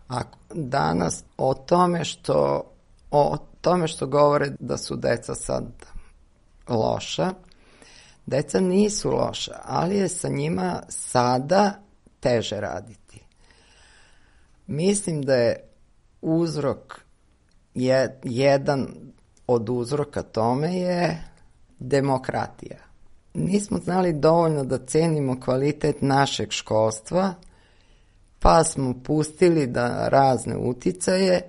A 0.08 0.20
danas 0.54 1.24
o 1.36 1.54
tome 1.54 2.04
što 2.04 2.70
o 3.10 3.36
tome 3.60 3.88
što 3.88 4.06
govore 4.06 4.50
da 4.60 4.76
su 4.76 4.96
deca 4.96 5.34
sad 5.34 5.64
loša 6.68 7.30
deca 8.26 8.60
nisu 8.60 9.10
loša 9.10 9.52
ali 9.64 9.96
je 9.96 10.08
sa 10.08 10.28
njima 10.28 10.82
sada 10.88 11.72
teže 12.20 12.60
raditi 12.60 13.03
Mislim 14.66 15.22
da 15.22 15.34
je 15.34 15.68
uzrok 16.22 17.00
je, 17.74 18.20
jedan 18.24 18.86
od 19.46 19.68
uzroka 19.68 20.22
tome 20.22 20.76
je 20.76 21.24
demokratija. 21.78 22.78
Nismo 23.34 23.78
znali 23.78 24.12
dovoljno 24.12 24.64
da 24.64 24.86
cenimo 24.86 25.40
kvalitet 25.40 25.96
našeg 26.02 26.50
školstva, 26.50 27.34
pa 28.40 28.64
smo 28.64 28.94
pustili 29.04 29.66
da 29.66 30.08
razne 30.08 30.56
uticaje 30.56 31.42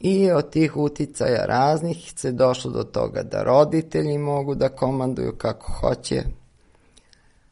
i 0.00 0.30
od 0.30 0.50
tih 0.50 0.76
uticaja 0.76 1.44
raznih 1.46 2.12
se 2.16 2.32
došlo 2.32 2.70
do 2.70 2.82
toga 2.82 3.22
da 3.22 3.42
roditelji 3.42 4.18
mogu 4.18 4.54
da 4.54 4.68
komanduju 4.68 5.34
kako 5.38 5.72
hoće, 5.72 6.22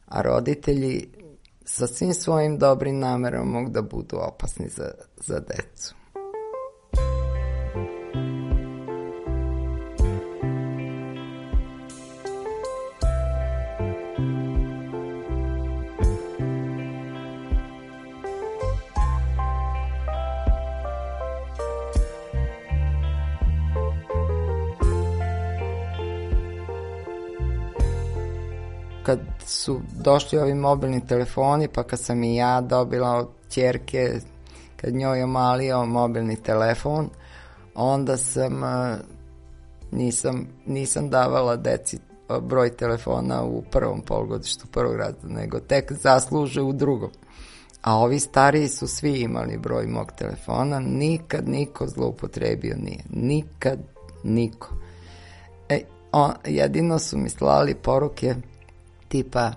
a 0.07 0.21
roditelji 0.21 1.07
sa 1.71 1.87
svim 1.87 2.13
svojim 2.13 2.57
dobrim 2.57 2.99
namerom 2.99 3.49
mogu 3.51 3.69
da 3.69 3.81
budu 3.81 4.17
opasni 4.17 4.69
za, 4.69 4.91
za 5.17 5.39
decu. 5.39 5.98
Su 29.49 29.81
došli 29.91 30.39
ovi 30.39 30.53
mobilni 30.53 31.07
telefoni, 31.07 31.67
pa 31.67 31.83
kad 31.83 31.99
sam 31.99 32.23
i 32.23 32.35
ja 32.35 32.61
dobila 32.61 33.15
od 33.15 33.27
ćerke, 33.49 34.13
kad 34.75 34.93
njoj 34.93 35.23
omalio 35.23 35.85
mobilni 35.85 36.35
telefon, 36.35 37.09
onda 37.75 38.17
sam 38.17 38.61
nisam, 39.91 40.47
nisam 40.65 41.09
davala 41.09 41.55
deci 41.55 41.99
broj 42.41 42.75
telefona 42.75 43.43
u 43.43 43.61
prvom 43.71 44.01
polgodištu 44.01 44.67
prvog 44.67 44.95
razreda, 44.95 45.27
nego 45.27 45.59
tek 45.59 45.91
zasluže 45.93 46.61
u 46.61 46.73
drugom. 46.73 47.09
A 47.81 47.97
ovi 47.97 48.19
stariji 48.19 48.67
su 48.67 48.87
svi 48.87 49.21
imali 49.21 49.57
broj 49.57 49.87
mog 49.87 50.11
telefona, 50.11 50.79
nikad 50.79 51.49
niko 51.49 51.87
zloupotrebio 51.87 52.75
nije. 52.77 53.03
Nikad 53.09 53.79
niko. 54.23 54.69
E, 55.69 55.81
on, 56.11 56.31
jedino 56.45 56.99
su 56.99 57.17
mi 57.17 57.29
slali 57.29 57.75
poruke 57.75 58.35
tipa 59.09 59.51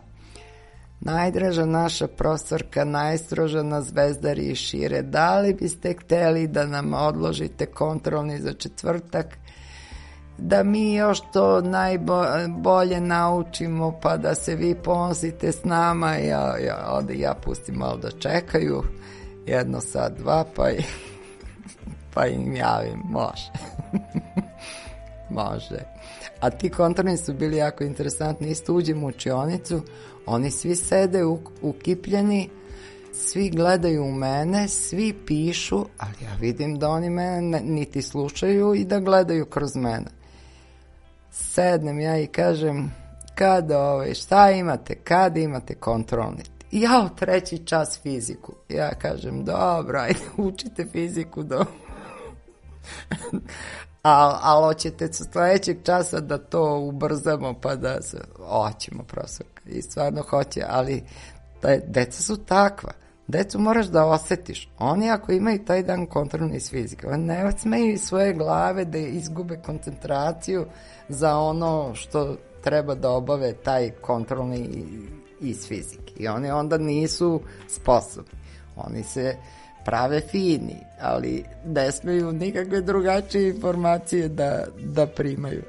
Najdraža 1.04 1.64
naša 1.66 2.06
profesorka, 2.06 2.84
najstroža 2.84 3.62
na 3.62 3.80
zvezdari 3.82 4.42
i 4.42 4.54
šire, 4.54 5.02
da 5.02 5.38
li 5.38 5.54
biste 5.54 5.94
hteli 6.00 6.46
da 6.46 6.66
nam 6.66 6.94
odložite 6.94 7.66
kontrolni 7.66 8.38
za 8.38 8.52
četvrtak, 8.52 9.26
da 10.38 10.62
mi 10.62 10.94
još 10.94 11.20
to 11.32 11.60
najbolje 11.60 13.00
naučimo, 13.00 13.98
pa 14.02 14.16
da 14.16 14.34
se 14.34 14.54
vi 14.54 14.74
ponosite 14.74 15.52
s 15.52 15.64
nama, 15.64 16.14
ja, 16.14 16.56
ja, 16.58 16.86
ovde 16.88 17.18
ja 17.18 17.34
pustim 17.44 17.74
malo 17.74 17.96
da 17.96 18.10
čekaju, 18.10 18.82
jedno 19.46 19.80
sad, 19.80 20.18
dva, 20.18 20.44
pa, 20.56 20.70
i, 20.70 20.82
pa 22.14 22.26
im 22.26 22.56
javim, 22.56 23.02
može. 23.04 23.50
može 25.40 26.01
a 26.42 26.50
ti 26.50 26.70
kontrolni 26.70 27.16
su 27.16 27.34
bili 27.34 27.56
jako 27.56 27.84
interesantni. 27.84 28.50
Isto 28.50 28.74
uđem 28.74 29.04
u 29.04 29.06
učionicu, 29.06 29.82
oni 30.26 30.50
svi 30.50 30.76
sede 30.76 31.24
u, 31.24 31.38
ukipljeni, 31.62 32.48
svi 33.12 33.50
gledaju 33.50 34.04
u 34.04 34.12
mene, 34.12 34.68
svi 34.68 35.14
pišu, 35.26 35.86
ali 35.98 36.14
ja 36.22 36.34
vidim 36.40 36.78
da 36.78 36.88
oni 36.88 37.10
mene 37.10 37.60
niti 37.60 38.02
slušaju 38.02 38.74
i 38.74 38.84
da 38.84 39.00
gledaju 39.00 39.46
kroz 39.46 39.76
mene. 39.76 40.10
Sednem 41.30 42.00
ja 42.00 42.18
i 42.18 42.26
kažem, 42.26 42.92
kada 43.34 43.80
ovaj, 43.80 44.14
šta 44.14 44.50
imate, 44.50 44.94
kada 44.94 45.40
imate 45.40 45.74
kontrolni? 45.74 46.42
Ja 46.72 47.08
u 47.12 47.16
treći 47.16 47.58
čas 47.58 48.00
fiziku. 48.02 48.52
Ja 48.68 48.90
kažem, 48.94 49.44
dobro, 49.44 49.98
ajde, 49.98 50.20
učite 50.48 50.86
fiziku 50.92 51.42
do... 51.42 51.64
Ali 54.02 54.64
hoćete 54.64 55.12
sa 55.12 55.24
sledećeg 55.24 55.82
časa 55.84 56.20
da 56.20 56.38
to 56.38 56.78
ubrzamo 56.78 57.54
pa 57.60 57.76
da 57.76 58.02
se, 58.02 58.18
hoćemo 58.48 59.02
profesorka 59.02 59.62
i 59.66 59.82
stvarno 59.82 60.22
hoće, 60.22 60.64
ali 60.68 61.02
da, 61.62 61.76
deca 61.86 62.22
su 62.22 62.36
takva. 62.36 62.92
Decu 63.28 63.58
moraš 63.58 63.86
da 63.86 64.06
osetiš. 64.06 64.68
Oni 64.78 65.10
ako 65.10 65.32
imaju 65.32 65.64
taj 65.64 65.82
dan 65.82 66.06
kontrolni 66.06 66.56
iz 66.56 66.70
fizike, 66.70 67.06
oni 67.06 67.24
ne 67.24 67.52
smeju 67.58 67.92
iz 67.92 68.00
svoje 68.00 68.32
glave 68.32 68.84
da 68.84 68.98
izgube 68.98 69.56
koncentraciju 69.66 70.66
za 71.08 71.38
ono 71.38 71.94
što 71.94 72.36
treba 72.62 72.94
da 72.94 73.10
obave 73.10 73.52
taj 73.52 73.90
kontrolni 73.90 74.84
iz 75.40 75.68
fizike. 75.68 76.12
I 76.16 76.28
oni 76.28 76.50
onda 76.50 76.78
nisu 76.78 77.40
sposobni. 77.68 78.38
Oni 78.76 79.02
se 79.02 79.36
prave 79.84 80.20
fini, 80.20 80.76
ali 81.00 81.44
ne 81.66 81.92
smeju 81.92 82.32
nikakve 82.32 82.80
drugačije 82.80 83.48
informacije 83.48 84.28
da, 84.28 84.64
da 84.84 85.06
primaju. 85.06 85.62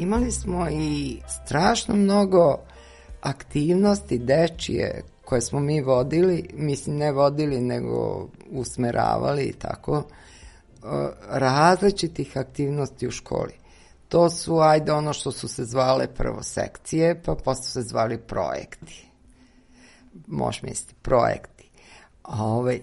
Imali 0.00 0.32
smo 0.32 0.68
i 0.70 1.18
strašno 1.28 1.96
mnogo 1.96 2.58
aktivnosti 3.20 4.18
dečije 4.18 5.02
koje 5.24 5.40
smo 5.40 5.60
mi 5.60 5.80
vodili, 5.80 6.48
mislim 6.54 6.96
ne 6.96 7.12
vodili 7.12 7.60
nego 7.60 8.28
usmeravali 8.50 9.42
i 9.42 9.52
tako, 9.52 10.02
e, 10.02 10.06
različitih 11.28 12.36
aktivnosti 12.36 13.06
u 13.06 13.10
školi. 13.10 13.52
To 14.08 14.30
su, 14.30 14.58
ajde, 14.58 14.92
ono 14.92 15.12
što 15.12 15.32
su 15.32 15.48
se 15.48 15.64
zvale 15.64 16.06
prvo 16.06 16.42
sekcije, 16.42 17.22
pa 17.22 17.34
posle 17.34 17.64
se 17.64 17.82
zvali 17.82 18.18
projekti. 18.18 19.10
Možeš 20.26 20.62
misliti, 20.62 20.94
projekti. 21.02 21.70
A 22.22 22.44
ovaj, 22.44 22.80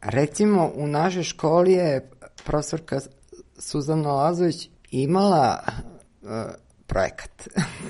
recimo, 0.00 0.70
u 0.74 0.86
našoj 0.86 1.22
školi 1.22 1.72
je 1.72 2.10
profesorka 2.44 3.00
Suzana 3.58 4.12
Lazović 4.12 4.70
imala 4.90 5.60
projekat. 6.86 7.48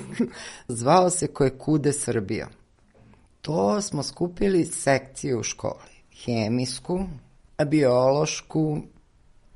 Zvao 0.67 1.09
se 1.09 1.27
Koje 1.27 1.57
kude 1.57 1.93
Srbija. 1.93 2.47
To 3.41 3.81
smo 3.81 4.03
skupili 4.03 4.65
sekcije 4.65 5.37
u 5.37 5.43
školi. 5.43 5.99
Hemijsku, 6.25 6.99
biološku, 7.67 8.77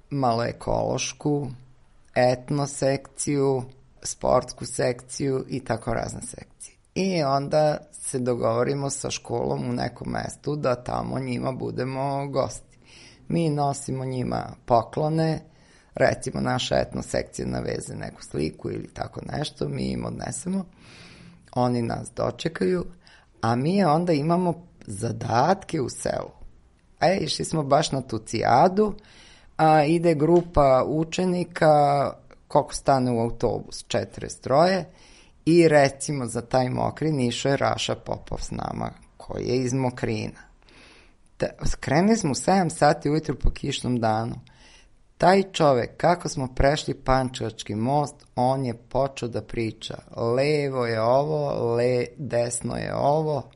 malo 0.10 0.44
ekološku, 0.44 1.48
etno 2.16 2.68
sekciju, 2.68 3.64
sportsku 4.04 4.66
sekciju 4.66 5.46
i 5.50 5.60
tako 5.60 5.94
razne 5.94 6.22
sekcije. 6.22 6.76
I 6.96 7.24
onda 7.24 7.78
se 7.92 8.20
dogovorimo 8.20 8.90
sa 8.90 9.12
školom 9.12 9.70
u 9.70 9.74
nekom 9.74 10.08
mestu 10.12 10.56
da 10.56 10.84
tamo 10.84 11.20
njima 11.20 11.52
budemo 11.52 12.28
gosti. 12.28 12.78
Mi 13.28 13.50
nosimo 13.50 14.06
njima 14.06 14.56
poklone, 14.66 15.40
recimo 15.96 16.42
naša 16.42 16.76
etno 16.76 17.02
sekcija 17.02 17.48
naveze 17.48 17.96
neku 17.96 18.24
sliku 18.24 18.72
ili 18.72 18.88
tako 18.88 19.22
nešto, 19.38 19.70
mi 19.70 19.84
im 19.84 20.06
odnesemo, 20.06 20.66
oni 21.54 21.82
nas 21.82 22.12
dočekaju, 22.16 22.86
a 23.42 23.56
mi 23.56 23.84
onda 23.84 24.14
imamo 24.14 24.68
zadatke 24.86 25.82
u 25.82 25.90
selu. 25.90 26.32
E, 27.02 27.18
išli 27.22 27.46
smo 27.46 27.64
baš 27.64 27.92
na 27.92 28.02
tucijadu, 28.02 28.94
a 29.58 29.84
ide 29.84 30.16
grupa 30.16 30.84
učenika, 30.88 31.68
koliko 32.48 32.74
stane 32.74 33.12
u 33.12 33.20
autobus, 33.20 33.86
43 33.88 34.84
i 35.46 35.68
recimo 35.68 36.26
za 36.26 36.42
taj 36.42 36.70
Mokrin 36.70 37.20
išao 37.20 37.50
je 37.50 37.58
Raša 37.58 37.96
Popov 37.96 38.38
s 38.42 38.52
nama, 38.52 38.92
koji 39.18 39.46
je 39.46 39.58
iz 39.58 39.74
Mokrina. 39.74 40.40
Da, 41.40 41.48
skrenuli 41.66 42.18
smo 42.18 42.32
u 42.32 42.34
7 42.34 42.70
sati 42.70 43.10
ujutru 43.10 43.36
po 43.36 43.50
kišnom 43.50 44.00
danu. 44.00 44.36
Taj 45.18 45.44
čovek, 45.52 45.98
kako 45.98 46.30
smo 46.30 46.48
prešli 46.56 46.94
Pančevački 46.94 47.76
most, 47.76 48.16
on 48.36 48.66
je 48.66 48.74
počeo 48.74 49.30
da 49.30 49.42
priča. 49.42 49.98
Levo 50.16 50.86
je 50.86 51.02
ovo, 51.02 51.74
le, 51.76 52.06
desno 52.18 52.76
je 52.76 52.96
ovo. 52.96 53.52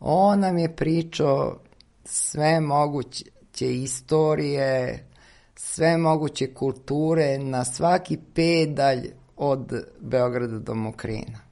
On 0.00 0.40
nam 0.40 0.58
je 0.58 0.76
pričao 0.76 1.58
sve 2.04 2.60
moguće 2.60 3.24
istorije, 3.58 5.04
sve 5.54 5.96
moguće 5.96 6.54
kulture 6.54 7.38
na 7.38 7.64
svaki 7.64 8.18
pedalj 8.34 9.10
od 9.36 9.72
Beograda 10.00 10.58
do 10.58 10.74
Mokrina. 10.74 11.47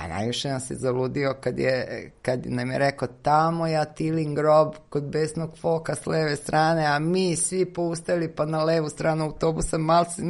A 0.00 0.08
najviše 0.08 0.48
nam 0.48 0.60
se 0.60 0.74
zaludio 0.74 1.34
kad, 1.40 1.58
je, 1.58 2.10
kad 2.22 2.46
nam 2.46 2.70
je 2.70 2.78
rekao 2.78 3.08
tamo 3.22 3.66
ja 3.66 3.84
Tilin 3.84 4.34
grob 4.34 4.74
kod 4.88 5.04
besnog 5.04 5.58
foka 5.58 5.94
s 5.94 6.06
leve 6.06 6.36
strane, 6.36 6.86
a 6.86 6.98
mi 6.98 7.36
svi 7.36 7.72
poustali 7.72 8.28
pa 8.28 8.46
na 8.46 8.64
levu 8.64 8.88
stranu 8.88 9.24
autobusa 9.24 9.78
mal 9.78 10.04
se 10.04 10.22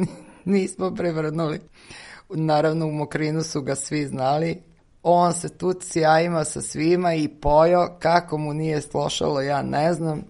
nismo 0.45 0.95
prevrnuli. 0.95 1.59
Naravno 2.29 2.87
u 2.87 2.91
Mokrinu 2.91 3.43
su 3.43 3.61
ga 3.61 3.75
svi 3.75 4.07
znali, 4.07 4.61
on 5.03 5.33
se 5.33 5.57
tu 5.57 5.73
sjajima 5.81 6.43
sa 6.43 6.61
svima 6.61 7.13
i 7.13 7.27
pojo, 7.27 7.97
kako 7.99 8.37
mu 8.37 8.53
nije 8.53 8.81
slošalo 8.81 9.41
ja 9.41 9.61
ne 9.61 9.93
znam, 9.93 10.23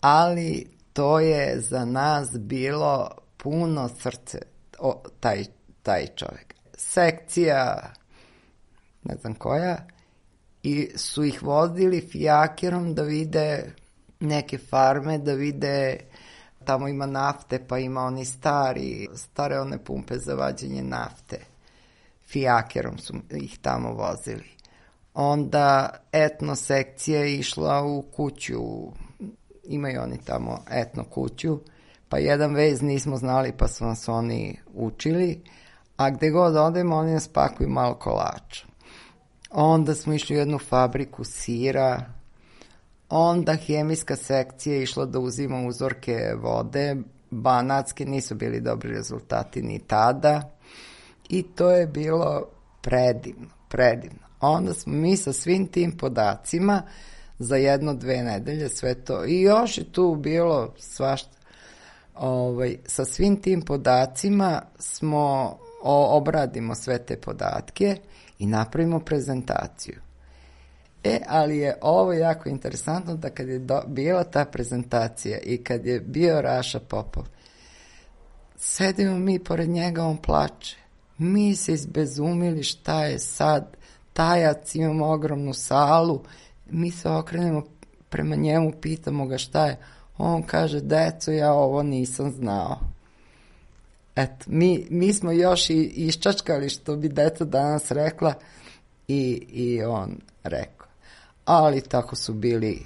ali 0.00 0.66
to 0.92 1.20
je 1.20 1.60
za 1.60 1.84
nas 1.84 2.38
bilo 2.38 3.08
puno 3.36 3.88
srce, 3.88 4.38
o, 4.78 5.02
taj, 5.20 5.44
taj 5.82 6.06
čovjek. 6.06 6.54
Sekcija, 6.74 7.92
ne 9.04 9.16
znam 9.20 9.34
koja, 9.34 9.86
i 10.62 10.90
su 10.96 11.24
ih 11.24 11.42
vozili 11.42 12.08
fijakerom 12.10 12.94
da 12.94 13.02
vide 13.02 13.74
neke 14.20 14.58
farme, 14.58 15.18
da 15.18 15.32
vide 15.32 15.96
tamo 16.64 16.88
ima 16.88 17.06
nafte, 17.06 17.66
pa 17.68 17.78
ima 17.78 18.00
oni 18.00 18.24
stari, 18.24 19.08
stare 19.14 19.60
one 19.60 19.84
pumpe 19.84 20.18
za 20.18 20.34
vađenje 20.34 20.82
nafte. 20.82 21.38
Fijakerom 22.26 22.98
su 22.98 23.14
ih 23.30 23.58
tamo 23.58 23.92
vozili. 23.92 24.48
Onda 25.14 25.90
etno 26.12 26.56
sekcija 26.56 27.20
je 27.20 27.34
išla 27.34 27.82
u 27.82 28.02
kuću, 28.02 28.62
imaju 29.64 30.02
oni 30.02 30.18
tamo 30.24 30.58
etno 30.70 31.04
kuću, 31.04 31.58
pa 32.08 32.18
jedan 32.18 32.54
vez 32.54 32.82
nismo 32.82 33.16
znali 33.16 33.52
pa 33.58 33.68
su 33.68 33.84
nas 33.84 34.08
oni 34.08 34.58
učili, 34.74 35.42
a 35.96 36.10
gde 36.10 36.30
god 36.30 36.56
odemo 36.56 36.96
oni 36.96 37.12
nas 37.12 37.28
pakuju 37.28 37.68
malo 37.68 37.94
kolača. 37.94 38.71
Onda 39.52 39.94
smo 39.94 40.14
išli 40.14 40.36
u 40.36 40.38
jednu 40.38 40.58
fabriku 40.58 41.24
sira, 41.24 42.04
onda 43.08 43.54
hemijska 43.54 44.16
sekcija 44.16 44.82
išla 44.82 45.04
da 45.04 45.18
uzima 45.18 45.66
uzorke 45.66 46.34
vode, 46.36 46.96
banatske 47.30 48.04
nisu 48.04 48.34
bili 48.34 48.60
dobri 48.60 48.92
rezultati 48.92 49.62
ni 49.62 49.78
tada. 49.78 50.50
I 51.28 51.42
to 51.42 51.70
je 51.70 51.86
bilo 51.86 52.48
predivno, 52.80 53.48
predivno. 53.68 54.18
Onda 54.40 54.74
smo 54.74 54.92
mi 54.92 55.16
sa 55.16 55.32
svim 55.32 55.66
tim 55.66 55.96
podacima 55.96 56.82
za 57.38 57.56
jedno, 57.56 57.94
dve 57.94 58.22
nedelje 58.22 58.68
sve 58.68 58.94
to. 58.94 59.24
I 59.24 59.40
još 59.40 59.78
je 59.78 59.92
tu 59.92 60.14
bilo 60.14 60.74
svašta. 60.78 61.36
Ovaj, 62.14 62.76
sa 62.86 63.04
svim 63.04 63.36
tim 63.36 63.62
podacima 63.62 64.62
smo 64.78 65.58
o, 65.82 66.16
obradimo 66.16 66.74
sve 66.74 66.98
te 66.98 67.16
podatke 67.16 67.96
i 68.42 68.46
napravimo 68.46 69.00
prezentaciju. 69.00 70.00
E, 71.04 71.20
ali 71.28 71.58
je 71.58 71.76
ovo 71.80 72.12
jako 72.12 72.48
interesantno 72.48 73.16
da 73.16 73.30
kad 73.30 73.48
je 73.48 73.58
do, 73.58 73.82
bila 73.86 74.24
ta 74.24 74.44
prezentacija 74.44 75.38
i 75.38 75.64
kad 75.64 75.86
je 75.86 76.00
bio 76.00 76.40
Raša 76.40 76.80
Popov, 76.80 77.24
sedimo 78.56 79.18
mi 79.18 79.38
pored 79.38 79.68
njega, 79.68 80.04
on 80.04 80.16
plače. 80.16 80.76
Mi 81.18 81.56
se 81.56 81.72
izbezumili 81.72 82.62
šta 82.62 83.04
je 83.04 83.18
sad, 83.18 83.76
tajac, 84.12 84.74
imamo 84.74 85.06
ogromnu 85.06 85.54
salu, 85.54 86.22
mi 86.70 86.90
se 86.90 87.08
okrenemo 87.08 87.62
prema 88.08 88.36
njemu, 88.36 88.72
pitamo 88.80 89.26
ga 89.26 89.38
šta 89.38 89.66
je. 89.66 89.78
On 90.18 90.42
kaže, 90.42 90.80
deco, 90.80 91.32
ja 91.32 91.52
ovo 91.52 91.82
nisam 91.82 92.30
znao. 92.30 92.80
Eto, 94.16 94.44
mi, 94.46 94.86
mi 94.90 95.12
smo 95.12 95.32
još 95.32 95.70
i 95.70 95.82
iščačkali 95.82 96.68
što 96.68 96.96
bi 96.96 97.08
deca 97.08 97.44
danas 97.44 97.90
rekla 97.90 98.34
i, 99.08 99.46
i 99.52 99.82
on 99.82 100.20
rekao. 100.42 100.88
Ali 101.44 101.80
tako 101.80 102.16
su 102.16 102.34
bili 102.34 102.82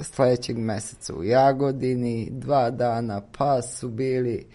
sledećeg 0.00 0.58
meseca 0.58 1.14
u 1.14 1.24
Jagodini, 1.24 2.28
dva 2.30 2.70
dana, 2.70 3.22
pa 3.38 3.62
su 3.62 3.88
bili 3.88 4.46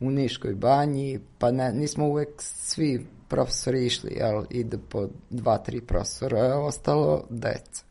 u 0.00 0.10
Niškoj 0.10 0.54
banji, 0.54 1.20
pa 1.38 1.50
ne, 1.50 1.72
nismo 1.72 2.06
uvek 2.06 2.28
svi 2.38 3.06
profesori 3.28 3.86
išli, 3.86 4.12
jel, 4.16 4.44
ide 4.50 4.78
po 4.88 5.08
dva, 5.30 5.58
tri 5.58 5.80
profesora, 5.80 6.40
a 6.40 6.58
ostalo 6.58 7.26
deca. 7.30 7.84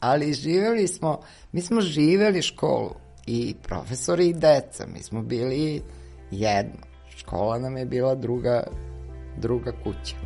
Ali 0.00 0.32
živeli 0.32 0.88
smo, 0.88 1.20
mi 1.52 1.60
smo 1.60 1.80
živeli 1.80 2.42
školu 2.42 2.94
i 3.26 3.54
profesori 3.62 4.28
i 4.28 4.34
deca, 4.34 4.86
mi 4.94 5.02
smo 5.02 5.22
bili 5.22 5.82
jedno. 6.30 6.85
Škola 7.26 7.58
nam 7.58 7.76
je 7.76 7.84
bila 7.84 8.14
druga, 8.14 8.62
druga 9.36 9.72
kuća. 9.84 10.16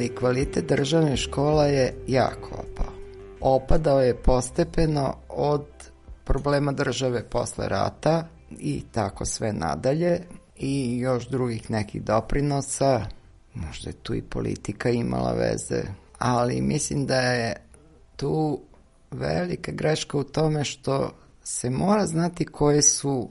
ali 0.00 0.08
kvalitet 0.08 0.64
državne 0.66 1.16
škola 1.16 1.66
je 1.66 1.94
jako. 2.06 2.79
Opadao 3.40 4.00
je 4.00 4.22
postepeno 4.22 5.16
od 5.28 5.66
problema 6.24 6.72
države 6.72 7.28
posle 7.30 7.68
rata 7.68 8.28
i 8.50 8.82
tako 8.92 9.24
sve 9.24 9.52
nadalje 9.52 10.20
i 10.56 10.98
još 10.98 11.28
drugih 11.28 11.70
nekih 11.70 12.02
doprinosa, 12.02 13.06
možda 13.54 13.90
je 13.90 13.94
tu 14.02 14.14
i 14.14 14.22
politika 14.22 14.90
imala 14.90 15.32
veze, 15.32 15.82
ali 16.18 16.60
mislim 16.60 17.06
da 17.06 17.20
je 17.20 17.56
tu 18.16 18.60
velika 19.10 19.72
greška 19.72 20.18
u 20.18 20.24
tome 20.24 20.64
što 20.64 21.12
se 21.42 21.70
mora 21.70 22.06
znati 22.06 22.44
koje 22.44 22.82
su 22.82 23.30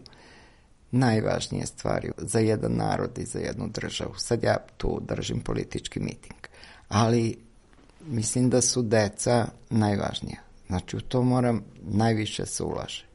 najvažnije 0.92 1.66
stvari 1.66 2.12
za 2.18 2.40
jedan 2.40 2.72
narod 2.72 3.18
i 3.18 3.26
za 3.26 3.40
jednu 3.40 3.68
državu. 3.68 4.14
Sad 4.18 4.44
ja 4.44 4.58
tu 4.78 5.00
držim 5.02 5.42
politički 5.42 6.00
miting. 6.00 6.40
Ali 6.90 7.49
mislim 8.06 8.50
da 8.50 8.62
su 8.62 8.82
deca 8.82 9.48
najvažnija. 9.70 10.42
Znači 10.68 10.98
u 10.98 11.02
to 11.02 11.24
moram 11.24 11.64
najviše 11.82 12.46
se 12.46 12.64
ulaže. 12.64 13.06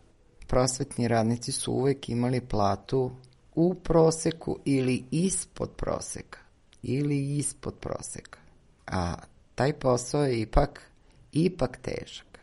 Prosvetni 0.47 1.09
radnici 1.09 1.53
su 1.53 1.73
uvek 1.73 2.09
imali 2.09 2.41
platu 2.41 3.11
u 3.55 3.75
proseku 3.75 4.59
ili 4.65 5.05
ispod 5.11 5.71
proseka. 5.77 6.39
Ili 6.83 7.37
ispod 7.37 7.75
proseka. 7.75 8.39
A 8.87 9.15
taj 9.55 9.73
posao 9.73 10.25
je 10.25 10.41
ipak, 10.41 10.83
ipak 11.33 11.77
težak. 11.77 12.39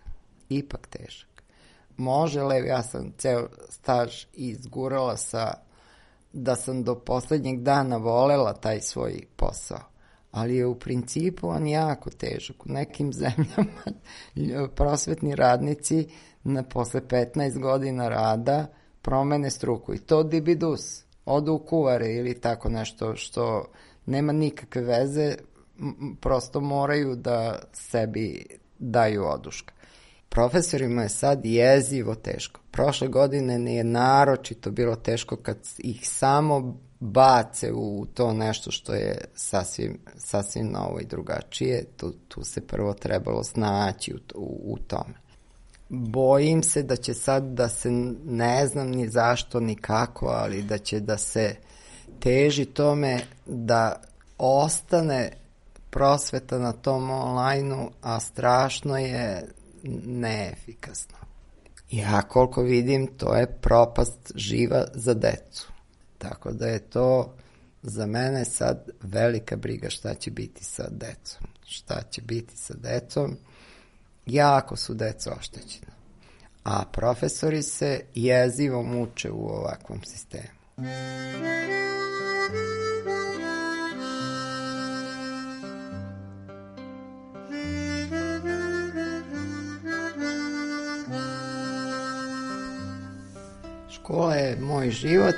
Ipak 0.50 0.88
težak 0.88 1.32
može 2.02 2.44
lev, 2.44 2.66
ja 2.66 2.84
sam 2.84 3.14
ceo 3.18 3.48
staž 3.70 4.26
izgurala 4.34 5.18
sa 5.18 5.54
da 6.34 6.56
sam 6.56 6.84
do 6.84 6.96
poslednjeg 6.96 7.62
dana 7.62 7.98
volela 7.98 8.54
taj 8.54 8.82
svoj 8.82 9.22
posao. 9.36 9.91
Ali 10.32 10.56
je 10.56 10.66
u 10.66 10.80
principu 10.80 11.48
on 11.48 11.68
jako 11.68 12.10
težak. 12.10 12.66
U 12.66 12.72
nekim 12.72 13.14
zemljama 13.22 14.68
prosvetni 14.76 15.36
radnici 15.36 16.08
na 16.44 16.64
posle 16.64 17.02
15 17.02 17.60
godina 17.60 18.10
rada 18.10 18.68
promene 19.02 19.50
struku 19.50 19.94
i 19.94 20.00
to 20.00 20.24
dibidus. 20.24 21.04
Odu 21.26 21.54
u 21.54 21.60
kuvare 21.60 22.14
ili 22.14 22.42
tako 22.42 22.70
nešto 22.70 23.16
što 23.16 23.72
nema 24.06 24.34
nikakve 24.34 24.82
veze, 24.82 25.36
prosto 26.22 26.62
moraju 26.62 27.16
da 27.16 27.60
sebi 27.74 28.46
daju 28.80 29.26
oduška. 29.26 29.74
Profesorima 30.30 31.04
je 31.04 31.10
sad 31.10 31.46
jezivo 31.46 32.16
teško. 32.16 32.62
Prošle 32.72 33.08
godine 33.08 33.60
ne 33.60 33.76
je 33.76 33.84
naročito 33.84 34.72
bilo 34.72 34.96
teško 34.96 35.36
kad 35.36 35.58
ih 35.78 36.10
samo 36.10 36.78
bace 37.02 37.72
u 37.74 38.06
to 38.14 38.34
nešto 38.34 38.72
što 38.72 38.94
je 38.94 39.18
sasvim, 39.36 40.00
sasvim 40.18 40.72
novo 40.72 41.00
i 41.00 41.06
drugačije. 41.06 41.86
Tu, 41.98 42.14
tu 42.28 42.44
se 42.44 42.68
prvo 42.68 42.94
trebalo 42.94 43.44
snaći 43.44 44.14
u, 44.14 44.18
u, 44.36 44.74
u 44.74 44.78
tome. 44.78 45.14
Bojim 45.90 46.64
se 46.64 46.84
da 46.84 46.96
će 46.96 47.14
sad 47.14 47.44
da 47.44 47.70
se 47.70 47.92
ne 48.26 48.68
znam 48.68 48.88
ni 48.88 49.10
zašto 49.10 49.60
ni 49.60 49.76
kako, 49.76 50.28
ali 50.28 50.64
da 50.64 50.78
će 50.78 51.00
da 51.00 51.18
se 51.18 51.56
teži 52.20 52.66
tome 52.66 53.20
da 53.46 54.02
ostane 54.38 55.32
prosveta 55.90 56.60
na 56.60 56.72
tom 56.72 57.10
online-u, 57.10 57.90
a 58.02 58.20
strašno 58.20 58.98
je 58.98 59.48
neefikasno. 60.06 61.18
Ja 61.92 62.22
koliko 62.22 62.62
vidim, 62.62 63.08
to 63.18 63.36
je 63.36 63.58
propast 63.62 64.32
živa 64.36 64.86
za 64.94 65.14
decu. 65.14 65.72
Tako 66.22 66.52
da 66.52 66.68
je 66.68 66.80
to 66.80 67.36
za 67.82 68.06
mene 68.06 68.46
sad 68.46 68.90
velika 69.02 69.56
briga 69.56 69.90
šta 69.90 70.14
će 70.14 70.32
biti 70.32 70.64
sa 70.64 70.90
decom. 70.90 71.48
Šta 71.66 72.02
će 72.12 72.22
biti 72.22 72.58
sa 72.58 72.74
decom? 72.74 73.38
Jako 74.26 74.76
su 74.76 74.94
deca 74.94 75.36
oštećena. 75.40 75.92
A 76.64 76.84
profesori 76.92 77.64
se 77.64 78.02
jezivo 78.16 78.84
muče 78.84 79.32
u 79.32 79.48
ovakvom 79.48 80.02
sistemu. 80.04 80.62
Škola 93.90 94.36
je 94.36 94.58
moj 94.62 94.90
život 94.90 95.36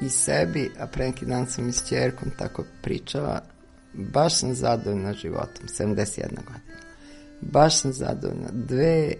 i 0.00 0.08
sebi, 0.08 0.70
a 0.80 0.86
pre 0.86 1.06
neki 1.06 1.26
dan 1.26 1.46
sam 1.46 1.68
i 1.68 1.72
s 1.72 1.88
čerkom 1.88 2.30
tako 2.38 2.64
pričala, 2.82 3.40
baš 3.92 4.38
sam 4.38 4.54
zadovoljna 4.54 5.12
životom, 5.12 5.66
71 5.78 6.20
godina. 6.20 6.78
Baš 7.40 7.80
sam 7.80 7.92
zadovoljna. 7.92 8.48
Dve 8.52 9.12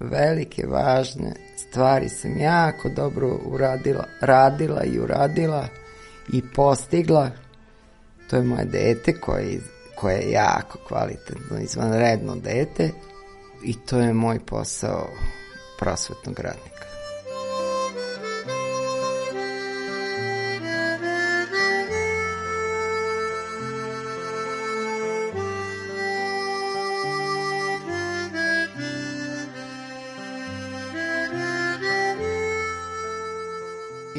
velike, 0.00 0.66
važne 0.66 1.32
stvari 1.56 2.08
sam 2.08 2.38
jako 2.38 2.88
dobro 2.88 3.38
uradila, 3.44 4.04
radila 4.20 4.84
i 4.84 4.98
uradila 4.98 5.68
i 6.32 6.42
postigla. 6.54 7.30
To 8.30 8.36
je 8.36 8.42
moje 8.42 8.64
dete 8.64 9.20
koje, 9.20 9.60
koje 9.94 10.16
je 10.16 10.30
jako 10.30 10.78
kvalitetno, 10.88 11.58
izvanredno 11.60 12.36
dete 12.36 12.90
i 13.64 13.74
to 13.86 13.98
je 13.98 14.12
moj 14.12 14.40
posao 14.46 15.08
prosvetnog 15.78 16.40
radnika. 16.40 16.85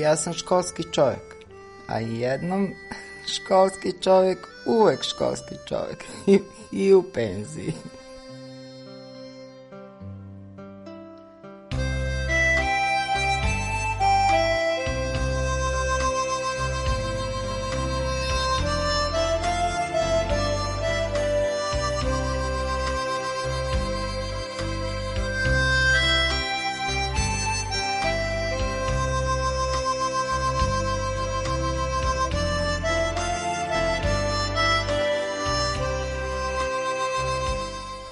Ja 0.07 0.15
sam 0.15 0.33
školski 0.33 0.83
čovjek, 0.91 1.35
a 1.87 1.99
jednom 1.99 2.69
školski 3.35 3.93
čovjek, 4.01 4.37
uvek 4.65 5.03
školski 5.03 5.55
čovjek 5.67 6.03
i, 6.27 6.39
i 6.85 6.93
u 6.93 7.03
penziji. 7.03 7.73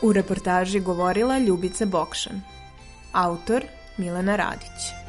U 0.06 0.14
reportaži 0.14 0.80
govorila 0.80 1.38
Ljubica 1.40 1.86
Bokšan. 1.86 2.42
Autor 3.12 3.64
Milena 3.98 4.36
Radić. 4.36 5.05